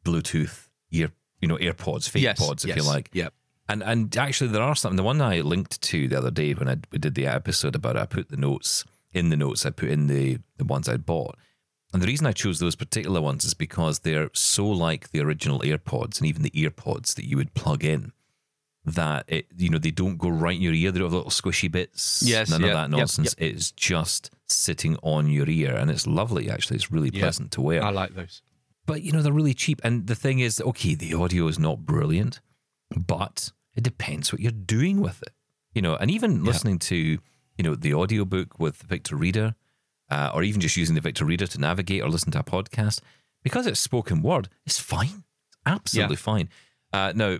Bluetooth 0.05 0.69
ear, 0.91 1.11
you 1.41 1.47
know, 1.47 1.57
AirPods, 1.57 2.09
fake 2.09 2.37
pods, 2.37 2.63
if 2.63 2.75
you 2.75 2.83
like. 2.83 3.09
Yep. 3.13 3.33
And 3.69 3.83
and 3.83 4.15
actually, 4.15 4.51
there 4.51 4.61
are 4.61 4.75
some. 4.75 4.95
The 4.95 5.03
one 5.03 5.19
I 5.19 5.41
linked 5.41 5.81
to 5.81 6.07
the 6.07 6.17
other 6.17 6.31
day 6.31 6.53
when 6.53 6.69
I 6.69 6.77
we 6.91 6.99
did 6.99 7.15
the 7.15 7.27
episode 7.27 7.75
about 7.75 7.95
it, 7.95 8.01
I 8.01 8.05
put 8.05 8.29
the 8.29 8.37
notes 8.37 8.85
in 9.13 9.29
the 9.29 9.35
notes. 9.35 9.65
I 9.65 9.71
put 9.71 9.89
in 9.89 10.07
the 10.07 10.37
the 10.57 10.63
ones 10.63 10.87
I'd 10.87 11.05
bought. 11.05 11.35
And 11.91 12.01
the 12.01 12.07
reason 12.07 12.27
I 12.27 12.31
chose 12.31 12.59
those 12.59 12.75
particular 12.75 13.19
ones 13.19 13.45
is 13.45 13.53
because 13.53 13.99
they're 13.99 14.29
so 14.33 14.65
like 14.67 15.09
the 15.09 15.21
original 15.21 15.59
AirPods 15.59 16.19
and 16.19 16.27
even 16.27 16.43
the 16.43 16.51
EarPods 16.51 17.15
that 17.15 17.25
you 17.25 17.37
would 17.37 17.53
plug 17.55 17.83
in 17.83 18.13
that 18.87 19.25
it 19.27 19.45
you 19.55 19.69
know 19.69 19.77
they 19.77 19.91
don't 19.91 20.17
go 20.17 20.29
right 20.29 20.55
in 20.55 20.61
your 20.61 20.73
ear. 20.73 20.91
They 20.91 20.99
don't 20.99 21.07
have 21.07 21.13
little 21.13 21.29
squishy 21.31 21.69
bits. 21.71 22.23
Yes, 22.25 22.49
none 22.49 22.61
yep, 22.61 22.69
of 22.71 22.75
that 22.75 22.89
yep, 22.89 22.97
nonsense. 22.99 23.35
It's 23.37 23.71
just 23.71 24.31
sitting 24.47 24.97
on 25.03 25.29
your 25.29 25.47
ear, 25.49 25.75
and 25.75 25.91
it's 25.91 26.07
lovely. 26.07 26.49
Actually, 26.49 26.77
it's 26.77 26.91
really 26.91 27.09
Yeah. 27.13 27.21
pleasant 27.21 27.51
to 27.51 27.61
wear 27.61 27.83
I 27.83 27.89
like 27.89 28.15
those. 28.15 28.41
but 28.85 29.01
you 29.03 29.11
know 29.11 29.21
they're 29.21 29.33
really 29.33 29.53
cheap 29.53 29.81
and 29.83 30.07
the 30.07 30.15
thing 30.15 30.39
is 30.39 30.61
okay 30.61 30.95
the 30.95 31.13
audio 31.13 31.47
is 31.47 31.59
not 31.59 31.85
brilliant 31.85 32.39
but 32.95 33.51
it 33.75 33.83
depends 33.83 34.31
what 34.31 34.39
you're 34.41 34.51
doing 34.77 35.01
with 35.01 35.21
it 35.21 35.33
you 35.73 35.81
know 35.81 35.95
and 35.97 36.09
even 36.09 36.43
listening 36.45 36.79
to 36.79 36.95
you 36.95 37.63
know 37.63 37.75
the 37.75 37.93
audiobook 37.93 38.57
with 38.59 38.77
victor 38.77 39.17
reader 39.17 39.55
uh, 40.09 40.31
or 40.33 40.41
even 40.43 40.61
just 40.61 40.77
using 40.77 40.95
the 40.95 41.01
victor 41.01 41.25
reader 41.25 41.45
to 41.45 41.59
navigate 41.59 42.01
or 42.01 42.07
listen 42.09 42.31
to 42.31 42.39
a 42.39 42.43
podcast 42.43 43.01
because 43.43 43.67
it's 43.67 43.79
spoken 43.81 44.21
word 44.21 44.47
it's 44.65 44.79
fine 44.79 45.23
it's 45.49 45.57
absolutely 45.65 46.15
fine 46.15 46.47
uh, 46.93 47.11
now 47.13 47.37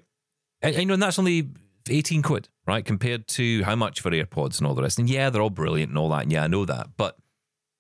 and, 0.62 0.74
and, 0.74 0.82
you 0.82 0.86
know 0.88 0.94
and 0.94 1.04
that's 1.04 1.20
only 1.20 1.50
18 1.90 2.22
quid 2.22 2.50
right 2.66 2.84
compared 2.84 3.28
to 3.28 3.64
how 3.64 3.76
much 3.76 4.02
for 4.02 4.12
airpods 4.12 4.58
and 4.58 4.68
all 4.68 4.74
the 4.76 4.82
rest 4.82 5.00
and 5.00 5.10
yeah 5.10 5.30
they're 5.30 5.42
all 5.42 5.50
brilliant 5.50 5.90
and 5.90 5.98
all 5.98 6.10
that 6.10 6.24
and 6.24 6.32
yeah 6.32 6.44
i 6.44 6.48
know 6.48 6.66
that 6.66 6.90
but 6.98 7.18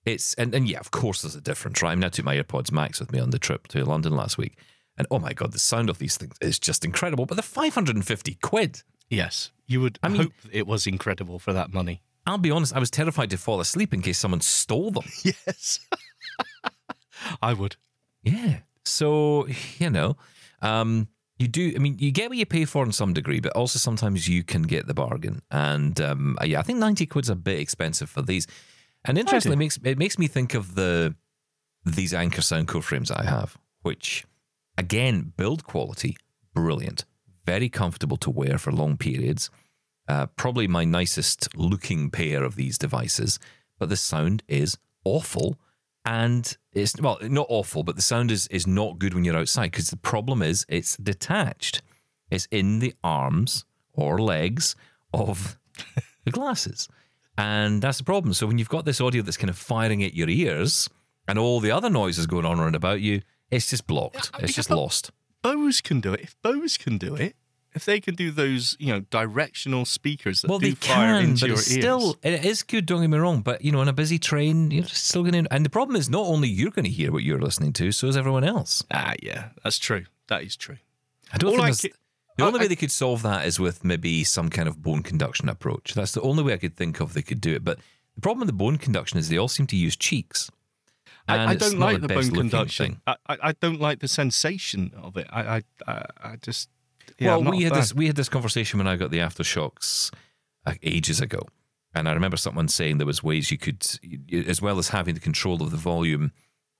it's 0.08 0.34
and, 0.36 0.56
and 0.56 0.70
yeah, 0.70 0.80
of 0.80 0.92
course 0.92 1.22
there's 1.22 1.36
a 1.36 1.42
difference, 1.42 1.82
right? 1.82 1.92
I 1.92 1.96
mean, 1.96 2.06
I 2.06 2.10
took 2.10 2.26
my 2.26 2.38
AirPods 2.38 2.72
Max 2.72 3.00
with 3.00 3.12
me 3.12 3.20
on 3.20 3.32
the 3.32 3.40
trip 3.40 3.68
to 3.68 3.84
London 3.84 4.16
last 4.16 4.38
week, 4.38 4.58
and 4.98 5.06
oh 5.12 5.20
my 5.20 5.34
god, 5.34 5.52
the 5.52 5.60
sound 5.60 5.90
of 5.90 5.98
these 5.98 6.16
things 6.18 6.36
is 6.42 6.58
just 6.58 6.86
incredible. 6.86 7.26
But 7.26 7.36
they're 7.36 7.44
550 7.44 8.36
quid. 8.36 8.84
Yes, 9.10 9.52
you 9.68 9.82
would 9.82 10.00
I 10.02 10.08
mean- 10.08 10.22
hope 10.22 10.32
it 10.52 10.66
was 10.66 10.88
incredible 10.88 11.40
for 11.40 11.54
that 11.54 11.74
money. 11.74 12.02
I'll 12.26 12.38
be 12.38 12.52
honest, 12.52 12.74
I 12.76 12.80
was 12.80 12.90
terrified 12.92 13.30
to 13.30 13.38
fall 13.38 13.60
asleep 13.60 13.94
in 13.94 14.02
case 14.02 14.18
someone 14.18 14.42
stole 14.42 14.92
them. 14.92 15.04
Yes, 15.24 15.80
I 17.42 17.54
would. 17.54 17.76
Yeah. 18.24 18.60
So, 18.86 19.48
you 19.78 19.90
know, 19.90 20.18
um, 20.62 21.10
you 21.40 21.48
do, 21.48 21.74
I 21.76 21.80
mean, 21.80 21.98
you 22.00 22.12
get 22.12 22.30
what 22.30 22.38
you 22.38 22.46
pay 22.46 22.66
for 22.66 22.84
in 22.84 22.92
some 22.92 23.14
degree, 23.14 23.40
but 23.40 23.54
also 23.54 23.78
sometimes 23.78 24.28
you 24.28 24.44
can 24.44 24.64
get 24.64 24.88
the 24.88 24.94
bargain. 24.94 25.42
And 25.52 26.00
um, 26.02 26.38
yeah, 26.44 26.60
I 26.60 26.64
think 26.64 26.80
90 26.80 27.06
quid's 27.06 27.30
a 27.30 27.36
bit 27.36 27.60
expensive 27.60 28.10
for 28.10 28.22
these. 28.22 28.48
And 29.06 29.18
interestingly, 29.18 29.56
it 29.56 29.60
makes, 29.60 29.80
it 29.84 29.98
makes 29.98 30.18
me 30.18 30.28
think 30.28 30.54
of 30.54 30.76
the 30.76 31.16
these 31.86 32.14
Anker 32.14 32.42
Soundcore 32.42 32.84
frames 32.84 33.12
I 33.12 33.24
have, 33.24 33.58
which, 33.82 34.26
again, 34.78 35.32
build 35.38 35.64
quality, 35.64 36.18
brilliant, 36.54 37.06
very 37.46 37.70
comfortable 37.70 38.18
to 38.18 38.30
wear 38.30 38.58
for 38.58 38.72
long 38.72 38.98
periods. 38.98 39.50
Uh, 40.08 40.26
probably 40.26 40.68
my 40.68 40.84
nicest 40.84 41.56
looking 41.56 42.10
pair 42.10 42.44
of 42.44 42.56
these 42.56 42.78
devices, 42.78 43.40
but 43.80 43.90
the 43.90 43.98
sound 43.98 44.44
is 44.48 44.78
awful. 45.06 45.58
And 46.08 46.56
it's, 46.72 47.00
well, 47.02 47.18
not 47.22 47.48
awful, 47.50 47.84
but 47.84 47.98
the 47.98 48.02
sound 48.02 48.32
is, 48.32 48.48
is 48.48 48.66
not 48.66 48.98
good 48.98 49.14
when 49.14 49.26
you're 49.26 49.36
outside 49.36 49.72
because 49.72 49.90
the 49.90 49.98
problem 49.98 50.42
is 50.42 50.66
it's 50.70 50.96
detached. 50.96 51.82
It's 52.32 52.48
in 52.50 52.80
the 52.80 52.94
arms 53.04 53.66
or 53.92 54.18
legs 54.22 54.74
of 55.14 55.60
the 56.24 56.32
glasses. 56.32 56.88
And 57.38 57.82
that's 57.82 57.98
the 57.98 58.06
problem. 58.06 58.34
So 58.34 58.48
when 58.48 58.58
you've 58.58 58.70
got 58.70 58.86
this 58.86 59.02
audio 59.02 59.22
that's 59.22 59.36
kind 59.36 59.50
of 59.50 59.58
firing 59.58 60.02
at 60.02 60.14
your 60.14 60.30
ears 60.30 60.90
and 61.28 61.38
all 61.38 61.60
the 61.60 61.72
other 61.72 61.90
noises 61.90 62.26
going 62.26 62.46
on 62.46 62.58
around 62.58 62.76
about 62.76 63.02
you, 63.02 63.22
it's 63.52 63.70
just 63.70 63.86
blocked. 63.86 64.32
Yeah, 64.34 64.44
It's 64.44 64.54
just 64.56 64.70
lost. 64.70 65.12
Bose 65.42 65.82
can 65.82 66.00
do 66.00 66.14
it. 66.14 66.22
If 66.22 66.36
Bose 66.42 66.78
can 66.78 66.98
do 66.98 67.16
it, 67.16 67.36
if 67.74 67.86
they 67.86 68.00
can 68.00 68.16
do 68.16 68.32
those, 68.32 68.76
you 68.80 68.88
know, 68.88 69.02
directional 69.02 69.86
speakers 69.86 70.42
that 70.42 70.50
Well, 70.50 70.60
do 70.60 70.70
they 70.70 70.76
fire 70.76 71.20
can, 71.22 71.30
into 71.32 71.42
but 71.42 71.48
your 71.48 71.58
it's 71.58 71.72
ears. 71.72 71.84
still 71.84 72.18
it 72.24 72.44
is 72.46 72.64
good. 72.64 72.86
Don't 72.86 73.02
get 73.02 73.10
me 73.10 73.18
wrong, 73.18 73.42
but 73.42 73.64
you 73.64 73.72
know, 73.72 73.80
on 73.82 73.88
a 73.88 73.94
busy 73.94 74.18
train, 74.20 74.72
you're 74.72 74.86
still 74.86 75.24
going 75.24 75.46
to. 75.46 75.54
And 75.54 75.66
the 75.66 75.70
problem 75.70 75.96
is, 75.96 76.10
not 76.10 76.26
only 76.26 76.48
you're 76.50 76.72
going 76.72 76.86
to 76.86 76.92
hear 76.92 77.12
what 77.12 77.24
you're 77.24 77.40
listening 77.42 77.74
to, 77.74 77.92
so 77.92 78.08
is 78.08 78.18
everyone 78.18 78.44
else. 78.44 78.84
ah, 78.92 79.14
yeah, 79.22 79.50
that's 79.64 79.78
true. 79.78 80.06
That 80.28 80.44
is 80.44 80.56
true. 80.56 80.78
I 81.34 81.38
don't 81.38 81.50
All 81.50 81.56
think 81.58 81.62
I 81.64 81.66
there's- 81.68 81.82
ca- 81.82 81.94
the 82.38 82.44
only 82.46 82.60
I- 82.60 82.64
way 82.64 82.68
they 82.68 82.76
could 82.76 82.92
solve 82.92 83.22
that 83.24 83.46
is 83.46 83.60
with 83.60 83.84
maybe 83.84 84.24
some 84.24 84.50
kind 84.50 84.68
of 84.68 84.82
bone 84.82 85.04
conduction 85.04 85.50
approach. 85.50 85.94
That's 85.94 86.12
the 86.14 86.22
only 86.22 86.44
way 86.44 86.54
I 86.54 86.58
could 86.58 86.76
think 86.76 87.00
of 87.00 87.14
they 87.14 87.22
could 87.22 87.42
do 87.42 87.54
it. 87.54 87.64
But 87.64 87.80
the 88.16 88.22
problem 88.22 88.40
with 88.42 88.48
the 88.48 88.54
bone 88.54 88.78
conduction 88.78 89.18
is 89.20 89.30
they 89.30 89.38
all 89.38 89.48
seem 89.48 89.68
to 89.68 89.76
use 89.76 89.96
cheeks. 89.96 90.50
I, 91.30 91.48
I 91.48 91.56
don't 91.56 91.78
like 91.78 92.00
the 92.00 92.08
best 92.08 92.30
bone 92.32 92.40
conduction. 92.50 93.02
I, 93.06 93.16
I, 93.28 93.52
don't 93.52 93.82
like 93.82 94.00
the 94.00 94.08
sensation 94.08 94.94
of 94.96 95.18
it. 95.18 95.28
I, 95.30 95.62
I, 95.86 96.06
I 96.24 96.36
just. 96.42 96.70
Yeah, 97.20 97.38
well, 97.38 97.52
we 97.52 97.64
had 97.64 97.72
fan. 97.74 97.82
this 97.82 97.94
we 97.94 98.08
had 98.08 98.16
this 98.16 98.30
conversation 98.30 98.78
when 98.78 98.88
I 98.88 98.96
got 98.96 99.12
the 99.12 99.20
AfterShokz 99.20 100.14
uh, 100.66 100.74
ages 100.84 101.20
ago, 101.22 101.42
and 101.94 102.08
I 102.08 102.14
remember 102.14 102.38
someone 102.38 102.68
saying 102.68 102.98
there 102.98 103.08
was 103.08 103.24
ways 103.24 103.52
you 103.52 103.58
could, 103.58 103.86
as 104.48 104.62
well 104.62 104.78
as 104.78 104.90
having 104.90 105.16
the 105.16 105.20
control 105.22 105.64
of 105.64 105.72
the 105.72 105.78
volume 105.78 106.32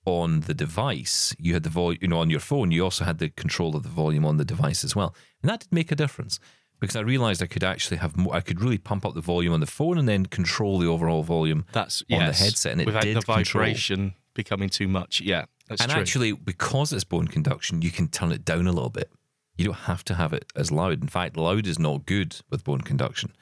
on 0.04 0.40
the 0.40 0.54
device, 0.54 1.34
you 1.38 1.54
had 1.54 1.64
the 1.64 1.70
volume, 1.70 1.98
you 2.00 2.08
know, 2.08 2.20
on 2.20 2.30
your 2.30 2.40
phone. 2.40 2.70
You 2.70 2.84
also 2.84 3.04
had 3.04 3.18
the 3.18 3.28
control 3.30 3.76
of 3.76 3.82
the 3.82 3.88
volume 3.88 4.24
on 4.24 4.36
the 4.36 4.44
device 4.44 4.84
as 4.84 4.94
well, 4.94 5.14
and 5.42 5.50
that 5.50 5.60
did 5.60 5.72
make 5.72 5.90
a 5.90 5.96
difference. 5.96 6.38
because 6.80 6.96
I 6.96 7.00
realized 7.00 7.42
I 7.42 7.46
could 7.46 7.64
actually 7.64 7.96
have 7.98 8.16
more, 8.16 8.34
I 8.34 8.40
could 8.40 8.60
really 8.60 8.78
pump 8.78 9.04
up 9.04 9.14
the 9.14 9.20
volume 9.20 9.52
on 9.52 9.60
the 9.60 9.66
phone 9.66 9.98
and 9.98 10.08
then 10.08 10.26
control 10.26 10.78
the 10.78 10.86
overall 10.86 11.22
volume. 11.22 11.64
That's 11.72 12.02
on 12.10 12.20
the 12.20 12.32
headset, 12.32 12.72
and 12.72 12.80
it 12.80 12.86
without 12.86 13.02
did 13.02 13.16
the 13.16 13.22
control. 13.22 13.64
vibration 13.64 14.14
becoming 14.34 14.68
too 14.68 14.86
much. 14.88 15.20
Yeah, 15.20 15.46
that's 15.68 15.82
and 15.82 15.90
true. 15.90 16.00
actually, 16.00 16.32
because 16.32 16.92
it's 16.92 17.04
bone 17.04 17.26
conduction, 17.26 17.82
you 17.82 17.90
can 17.90 18.08
turn 18.08 18.30
it 18.32 18.44
down 18.44 18.66
a 18.66 18.72
little 18.72 18.90
bit. 18.90 19.10
You 19.58 19.66
don't 19.66 19.74
have 19.74 20.04
to 20.04 20.14
have 20.14 20.32
it 20.32 20.46
as 20.56 20.70
loud. 20.72 21.02
In 21.02 21.08
fact, 21.08 21.36
loud 21.36 21.66
is 21.66 21.78
not 21.78 22.06
good 22.06 22.36
with 22.48 22.64
bone 22.64 22.80
conduction 22.80 23.32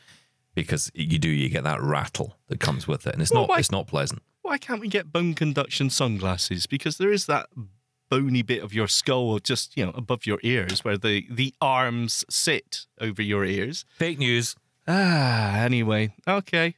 because 0.55 0.91
you 0.95 1.19
do 1.19 1.29
you 1.29 1.49
get 1.49 1.63
that 1.65 1.81
rattle 1.83 2.37
that 2.49 2.59
comes 2.59 2.89
with 2.89 3.07
it, 3.07 3.13
and 3.13 3.23
it's 3.23 3.31
Well, 3.31 3.43
not 3.43 3.51
why- 3.51 3.59
it's 3.59 3.71
not 3.71 3.87
pleasant. 3.87 4.23
why 4.43 4.59
can't 4.59 4.81
we 4.81 4.89
get 4.89 5.13
bone 5.13 5.35
conduction 5.35 5.91
sunglasses? 5.91 6.67
Because 6.67 6.97
there 6.99 7.13
is 7.13 7.27
that 7.27 7.49
bony 8.09 8.41
bit 8.43 8.63
of 8.63 8.73
your 8.73 8.87
skull 8.89 9.39
just 9.41 9.77
you 9.77 9.85
know 9.85 9.91
above 9.95 10.25
your 10.27 10.39
ears 10.43 10.85
where 10.85 10.97
the 10.97 11.27
the 11.31 11.53
arms 11.61 12.25
sit 12.31 12.87
over 13.01 13.21
your 13.23 13.45
ears. 13.45 13.85
Fake 13.99 14.19
news. 14.19 14.57
Ah, 14.89 15.57
anyway, 15.59 16.15
okay, 16.29 16.77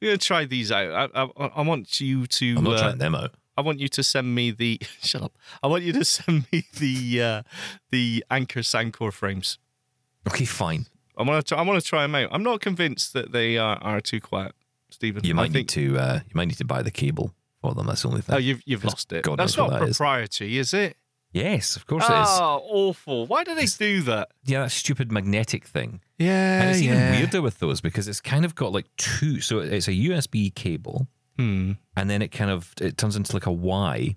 we're 0.00 0.12
gonna 0.12 0.18
try 0.18 0.44
these 0.44 0.70
out. 0.70 1.10
I, 1.14 1.22
I, 1.24 1.46
I 1.56 1.62
want 1.62 2.00
you 2.00 2.26
to. 2.28 2.54
I'm 2.56 2.62
not 2.64 2.74
uh, 2.76 2.82
trying 2.82 2.98
them 2.98 3.14
out. 3.16 3.34
I 3.58 3.60
want 3.60 3.80
you 3.80 3.88
to 3.88 4.02
send 4.04 4.34
me 4.34 4.52
the. 4.52 4.80
Shut 5.02 5.20
up. 5.22 5.36
I 5.62 5.66
want 5.66 5.82
you 5.82 5.92
to 5.94 6.04
send 6.04 6.46
me 6.52 6.64
the 6.78 7.22
uh, 7.22 7.42
the 7.90 8.24
Anker 8.30 8.60
Soundcore 8.60 9.12
frames. 9.12 9.58
Okay, 10.28 10.44
fine. 10.44 10.86
I 11.16 11.24
want 11.24 11.44
to. 11.48 11.56
I 11.56 11.62
want 11.62 11.82
to 11.82 11.86
try 11.86 12.02
them 12.02 12.14
out. 12.14 12.28
I'm 12.30 12.44
not 12.44 12.60
convinced 12.60 13.12
that 13.14 13.32
they 13.32 13.58
are, 13.58 13.76
are 13.82 14.00
too 14.00 14.20
quiet, 14.20 14.52
Steven. 14.90 15.24
You 15.24 15.32
I 15.32 15.36
might 15.36 15.42
think, 15.52 15.54
need 15.54 15.68
to 15.70 15.98
uh, 15.98 16.20
you 16.24 16.32
might 16.34 16.46
need 16.46 16.58
to 16.58 16.64
buy 16.64 16.82
the 16.82 16.92
cable 16.92 17.34
for 17.60 17.74
them. 17.74 17.86
That's 17.88 18.02
the 18.02 18.08
only 18.08 18.20
thing. 18.20 18.36
Oh, 18.36 18.38
you've 18.38 18.62
you've 18.64 18.84
lost 18.84 19.12
it. 19.12 19.24
God 19.24 19.40
That's 19.40 19.56
not 19.56 19.70
that 19.70 19.82
is. 19.82 19.96
proprietary, 19.96 20.56
is 20.58 20.72
it? 20.72 20.96
yes, 21.32 21.74
of 21.76 21.86
course 21.86 22.04
it 22.08 22.12
is. 22.12 22.28
Oh, 22.30 22.62
awful! 22.68 23.26
Why 23.26 23.42
do 23.42 23.54
they 23.56 23.66
do 23.66 24.02
that? 24.02 24.28
Yeah, 24.44 24.62
that 24.62 24.70
stupid 24.70 25.10
magnetic 25.10 25.66
thing. 25.66 26.00
Yeah, 26.18 26.60
And 26.62 26.70
it's 26.70 26.80
even 26.80 27.10
weirder 27.10 27.42
with 27.42 27.58
those 27.58 27.80
because 27.80 28.06
it's 28.06 28.20
kind 28.20 28.44
of 28.44 28.54
got 28.54 28.70
like 28.72 28.86
two. 28.96 29.40
So 29.40 29.58
it's 29.58 29.88
a 29.88 29.92
USB 29.92 30.54
cable, 30.54 31.08
Hmm. 31.38 31.72
and 31.96 32.10
then 32.10 32.20
it 32.20 32.28
kind 32.28 32.50
of 32.50 32.74
it 32.80 32.98
turns 32.98 33.16
into 33.16 33.32
like 33.34 33.46
a 33.46 33.52
Y, 33.52 34.16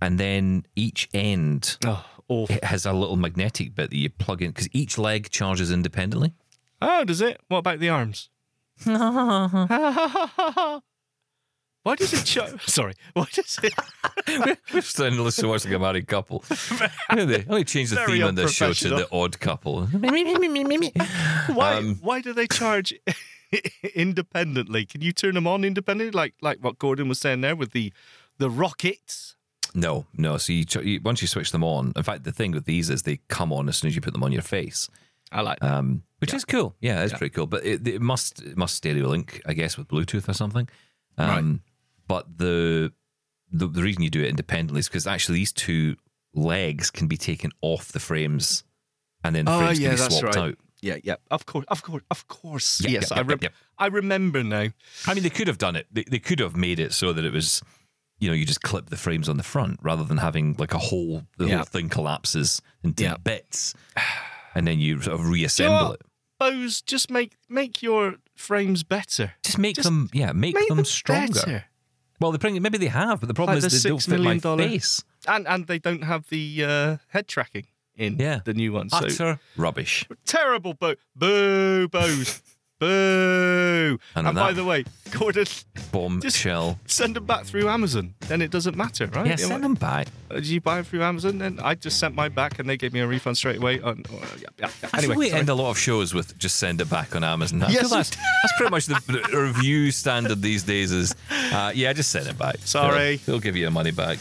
and 0.00 0.18
then 0.18 0.64
each 0.74 1.08
end 1.12 1.76
Oh, 1.84 2.04
awful. 2.28 2.56
it 2.56 2.64
has 2.64 2.86
a 2.86 2.92
little 2.92 3.16
magnetic 3.16 3.74
bit 3.74 3.90
that 3.90 3.96
you 3.96 4.08
plug 4.08 4.40
in 4.42 4.50
because 4.50 4.68
each 4.72 4.96
leg 4.96 5.28
charges 5.30 5.70
independently. 5.70 6.32
Oh, 6.80 7.04
does 7.04 7.20
it? 7.20 7.38
What 7.48 7.58
about 7.58 7.80
the 7.80 7.90
arms? 7.90 8.30
Why 8.86 10.80
does 11.96 12.14
it? 12.14 12.24
Ch- 12.24 12.70
Sorry. 12.70 12.94
Why 13.12 13.26
does 13.30 13.58
it? 13.62 13.74
We're 14.72 14.80
starting 14.80 15.18
to 15.18 15.22
listen 15.22 15.42
so 15.42 15.48
much 15.48 15.66
like 15.66 15.74
a 15.74 15.78
married 15.78 16.06
couple. 16.08 16.42
Really? 17.12 17.44
Only 17.46 17.64
change 17.64 17.90
the 17.90 17.96
Very 17.96 18.12
theme 18.20 18.24
on 18.28 18.34
this 18.36 18.54
show 18.54 18.72
to 18.72 18.88
the 18.88 19.06
odd 19.12 19.38
couple. 19.38 19.84
Why? 19.86 21.76
Um, 21.76 21.98
why 22.00 22.22
do 22.22 22.32
they 22.32 22.46
charge 22.46 22.94
independently? 23.94 24.84
Can 24.86 25.00
you 25.02 25.12
turn 25.12 25.34
them 25.34 25.46
on 25.46 25.64
independently, 25.64 26.12
like 26.12 26.34
like 26.40 26.58
what 26.60 26.78
Gordon 26.78 27.08
was 27.08 27.18
saying 27.18 27.40
there 27.40 27.56
with 27.56 27.72
the 27.72 27.92
the 28.38 28.48
ROKits? 28.48 29.34
No, 29.74 30.06
no. 30.16 30.36
So 30.38 30.52
you, 30.52 30.64
you 30.82 31.00
once 31.02 31.20
you 31.22 31.28
switch 31.28 31.50
them 31.52 31.64
on. 31.64 31.92
In 31.96 32.02
fact, 32.02 32.24
the 32.24 32.32
thing 32.32 32.52
with 32.52 32.64
these 32.64 32.90
is 32.90 33.02
they 33.02 33.18
come 33.28 33.52
on 33.52 33.68
as 33.68 33.76
soon 33.78 33.88
as 33.88 33.94
you 33.96 34.00
put 34.00 34.12
them 34.12 34.22
on 34.22 34.32
your 34.32 34.42
face. 34.42 34.88
I 35.32 35.40
like 35.40 35.58
that. 35.60 35.72
um, 35.72 36.02
which 36.20 36.32
is 36.32 36.44
cool. 36.44 36.76
Yeah, 36.80 37.02
it's 37.02 37.12
Yeah. 37.12 37.18
pretty 37.18 37.34
cool. 37.34 37.46
But 37.46 37.64
it, 37.66 37.86
it 37.88 38.00
must 38.00 38.40
it 38.42 38.56
must 38.56 38.74
stereo 38.76 39.08
link, 39.08 39.42
I 39.46 39.52
guess, 39.54 39.76
with 39.76 39.88
Bluetooth 39.88 40.28
or 40.28 40.32
something. 40.34 40.68
Um, 41.18 41.62
But 42.06 42.38
the, 42.38 42.92
the 43.50 43.66
the 43.66 43.82
reason 43.82 44.02
you 44.02 44.10
do 44.10 44.22
it 44.22 44.28
independently 44.28 44.78
is 44.80 44.88
because 44.88 45.06
actually 45.06 45.38
these 45.38 45.52
two 45.52 45.96
legs 46.34 46.90
can 46.90 47.08
be 47.08 47.16
taken 47.16 47.50
off 47.62 47.92
the 47.92 47.98
frames, 48.00 48.62
and 49.24 49.34
then 49.34 49.46
the 49.46 49.52
Oh, 49.54 49.58
frames 49.58 49.80
yeah, 49.80 49.94
can 49.96 50.08
be 50.08 50.14
swapped 50.14 50.36
right. 50.36 50.48
out. 50.50 50.58
Yeah, 50.84 50.96
yeah. 51.02 51.16
Of 51.30 51.46
course, 51.46 51.64
of 51.68 51.82
course, 51.82 52.02
of 52.10 52.28
course. 52.28 52.80
Yep, 52.82 52.90
yes, 52.92 53.10
yep, 53.10 53.26
I, 53.26 53.30
yep, 53.30 53.42
yep. 53.42 53.52
I 53.78 53.86
remember 53.86 54.42
now. 54.44 54.68
I 55.06 55.14
mean, 55.14 55.22
they 55.22 55.30
could 55.30 55.48
have 55.48 55.58
done 55.58 55.76
it. 55.76 55.86
They, 55.90 56.04
they 56.04 56.18
could 56.18 56.40
have 56.40 56.56
made 56.56 56.78
it 56.78 56.92
so 56.92 57.12
that 57.14 57.24
it 57.24 57.32
was, 57.32 57.62
you 58.18 58.28
know, 58.28 58.34
you 58.34 58.44
just 58.44 58.60
clip 58.62 58.90
the 58.90 58.96
frames 58.96 59.28
on 59.28 59.38
the 59.38 59.42
front 59.42 59.80
rather 59.82 60.04
than 60.04 60.18
having 60.18 60.54
like 60.58 60.74
a 60.74 60.78
whole 60.78 61.22
the 61.38 61.46
Yeah. 61.46 61.56
whole 61.56 61.64
thing 61.64 61.88
collapses 61.88 62.60
into 62.82 63.02
Yeah. 63.02 63.16
bits, 63.16 63.72
and 64.54 64.66
then 64.66 64.78
you 64.78 65.00
sort 65.00 65.14
of 65.14 65.20
Do 65.20 65.24
you 65.24 65.28
know 65.30 65.32
reassemble 65.32 65.92
it. 65.94 66.02
Bose, 66.38 66.82
just 66.82 67.10
make 67.10 67.32
make 67.48 67.82
your 67.82 68.16
frames 68.36 68.82
better. 68.82 69.32
Just 69.42 69.56
make 69.58 69.76
Just 69.76 69.86
them, 69.86 70.10
yeah, 70.12 70.32
make, 70.32 70.54
Make 70.54 70.68
them, 70.68 70.84
stronger. 70.84 71.32
better. 71.32 71.64
Well, 72.20 72.32
they 72.32 72.38
bring 72.38 72.60
maybe 72.60 72.78
they 72.78 72.86
have, 72.88 73.20
but 73.20 73.28
the 73.28 73.34
problem 73.34 73.56
Like 73.56 73.64
is 73.64 73.82
the 73.82 73.88
they 73.88 73.90
don't 73.90 74.02
fit 74.02 74.20
my 74.20 74.38
dollar- 74.38 74.68
face. 74.68 75.02
And 75.26 75.46
and 75.48 75.66
they 75.66 75.78
don't 75.78 76.02
have 76.04 76.28
the 76.28 76.64
uh, 76.64 76.96
head 77.08 77.26
tracking 77.28 77.66
in 77.96 78.16
Yeah. 78.18 78.40
the 78.44 78.54
new 78.54 78.72
one. 78.72 78.88
So 78.90 79.38
rubbish. 79.56 80.06
terrible, 80.26 80.74
Bo- 80.74 80.96
boo, 81.16 81.88
Bose, 81.88 82.42
boo. 82.84 83.98
And 84.14 84.26
And, 84.28 84.34
by 84.36 84.48
that- 84.52 84.56
the 84.56 84.64
way, 84.64 84.84
Gordon, 85.10 85.46
Bombshell. 85.92 86.78
send 86.86 87.16
them 87.16 87.24
back 87.24 87.44
through 87.44 87.68
Amazon. 87.68 88.14
Then 88.28 88.42
it 88.42 88.50
doesn't 88.50 88.76
matter, 88.76 89.06
right? 89.06 89.26
Yeah, 89.26 89.32
You 89.36 89.42
know 89.42 89.48
send 89.48 89.64
them 89.64 89.74
back. 89.74 90.08
Uh, 90.30 90.34
Did 90.36 90.46
you 90.46 90.60
buy 90.60 90.80
it 90.80 90.86
through 90.86 91.02
Amazon? 91.02 91.38
Then 91.38 91.60
I 91.62 91.74
just 91.74 91.98
sent 91.98 92.14
mine 92.14 92.32
back, 92.32 92.58
and 92.58 92.68
they 92.68 92.76
gave 92.76 92.92
me 92.92 93.00
a 93.00 93.06
refund 93.06 93.36
straight 93.36 93.56
away. 93.58 93.80
On, 93.80 94.02
oh, 94.12 94.22
yeah, 94.40 94.48
yeah. 94.58 94.68
I 94.92 94.98
Anyway, 94.98 95.16
we 95.16 95.28
sorry. 95.28 95.40
end 95.40 95.48
a 95.48 95.54
lot 95.54 95.70
of 95.70 95.78
shows 95.78 96.12
with 96.14 96.36
just 96.38 96.56
send 96.56 96.80
it 96.80 96.90
back 96.90 97.14
on 97.16 97.22
Amazon. 97.24 97.60
Yes, 97.68 97.90
that's, 97.90 98.10
that's 98.10 98.52
pretty 98.56 98.70
much 98.70 98.86
the, 98.86 99.00
review 99.54 99.90
standard 99.90 100.42
these 100.42 100.62
days 100.64 100.90
is, 100.92 101.14
uh, 101.52 101.72
yeah, 101.74 101.92
just 101.92 102.10
send 102.10 102.26
it 102.26 102.38
back. 102.38 102.56
Sorry. 102.64 103.16
They'll, 103.16 103.34
they'll 103.34 103.40
give 103.40 103.56
you 103.56 103.62
your 103.62 103.70
money 103.70 103.90
back. 103.92 104.18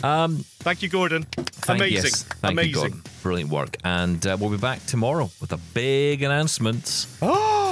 Thank 0.00 0.82
you, 0.82 0.88
Gordon. 0.88 1.24
Thank- 1.32 1.80
Amazing, 1.80 1.94
yes, 2.10 2.22
thank 2.40 2.62
you. 2.64 2.72
Gordon. 2.74 3.02
Brilliant 3.22 3.50
work. 3.50 3.76
And 3.84 4.24
uh, 4.26 4.36
we'll 4.38 4.50
be 4.50 4.56
back 4.56 4.84
tomorrow 4.86 5.30
with 5.40 5.52
a 5.52 5.56
big 5.74 6.22
announcement 6.22 7.06
Oh, 7.22 7.67